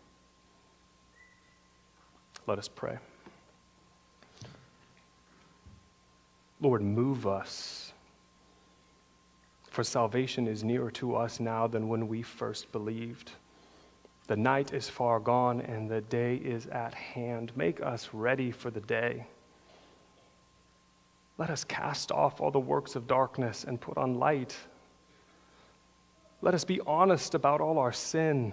Let 2.47 2.59
us 2.59 2.68
pray. 2.68 2.99
Lord, 6.61 6.82
move 6.82 7.26
us. 7.26 7.93
For 9.70 9.84
salvation 9.84 10.49
is 10.49 10.64
nearer 10.64 10.91
to 10.93 11.14
us 11.14 11.39
now 11.39 11.66
than 11.66 11.89
when 11.89 12.09
we 12.09 12.22
first 12.22 12.72
believed. 12.72 13.32
The 14.26 14.36
night 14.36 14.74
is 14.74 14.89
far 14.89 15.20
gone 15.20 15.61
and 15.61 15.89
the 15.89 16.01
day 16.01 16.36
is 16.36 16.66
at 16.66 16.95
hand. 16.95 17.53
Make 17.57 17.80
us 17.80 18.09
ready 18.12 18.51
for 18.51 18.70
the 18.70 18.80
day. 18.80 19.26
Let 21.39 21.51
us 21.51 21.62
cast 21.62 22.11
off 22.11 22.41
all 22.41 22.51
the 22.51 22.59
works 22.59 22.97
of 22.97 23.07
darkness 23.07 23.64
and 23.64 23.80
put 23.80 23.97
on 23.97 24.18
light. 24.18 24.57
Let 26.41 26.55
us 26.55 26.64
be 26.64 26.80
honest 26.86 27.34
about 27.34 27.61
all 27.61 27.78
our 27.78 27.93
sin, 27.93 28.53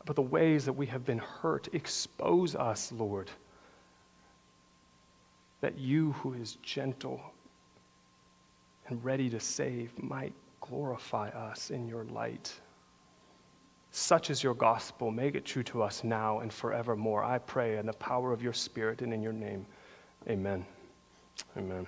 about 0.00 0.16
the 0.16 0.22
ways 0.22 0.64
that 0.64 0.72
we 0.72 0.86
have 0.86 1.04
been 1.04 1.18
hurt. 1.18 1.68
Expose 1.72 2.54
us, 2.54 2.92
Lord 2.92 3.30
that 5.60 5.78
you, 5.78 6.12
who 6.12 6.34
is 6.34 6.56
gentle 6.62 7.20
and 8.86 9.04
ready 9.04 9.28
to 9.30 9.40
save, 9.40 9.90
might 10.02 10.32
glorify 10.60 11.28
us 11.30 11.70
in 11.70 11.86
your 11.88 12.04
light. 12.04 12.52
Such 13.90 14.30
is 14.30 14.42
your 14.42 14.54
gospel. 14.54 15.10
Make 15.10 15.34
it 15.34 15.44
true 15.44 15.62
to 15.64 15.82
us 15.82 16.04
now 16.04 16.40
and 16.40 16.52
forevermore. 16.52 17.24
I 17.24 17.38
pray 17.38 17.78
in 17.78 17.86
the 17.86 17.92
power 17.94 18.32
of 18.32 18.42
your 18.42 18.52
Spirit 18.52 19.02
and 19.02 19.12
in 19.12 19.22
your 19.22 19.32
name. 19.32 19.66
Amen. 20.28 20.64
Amen. 21.56 21.86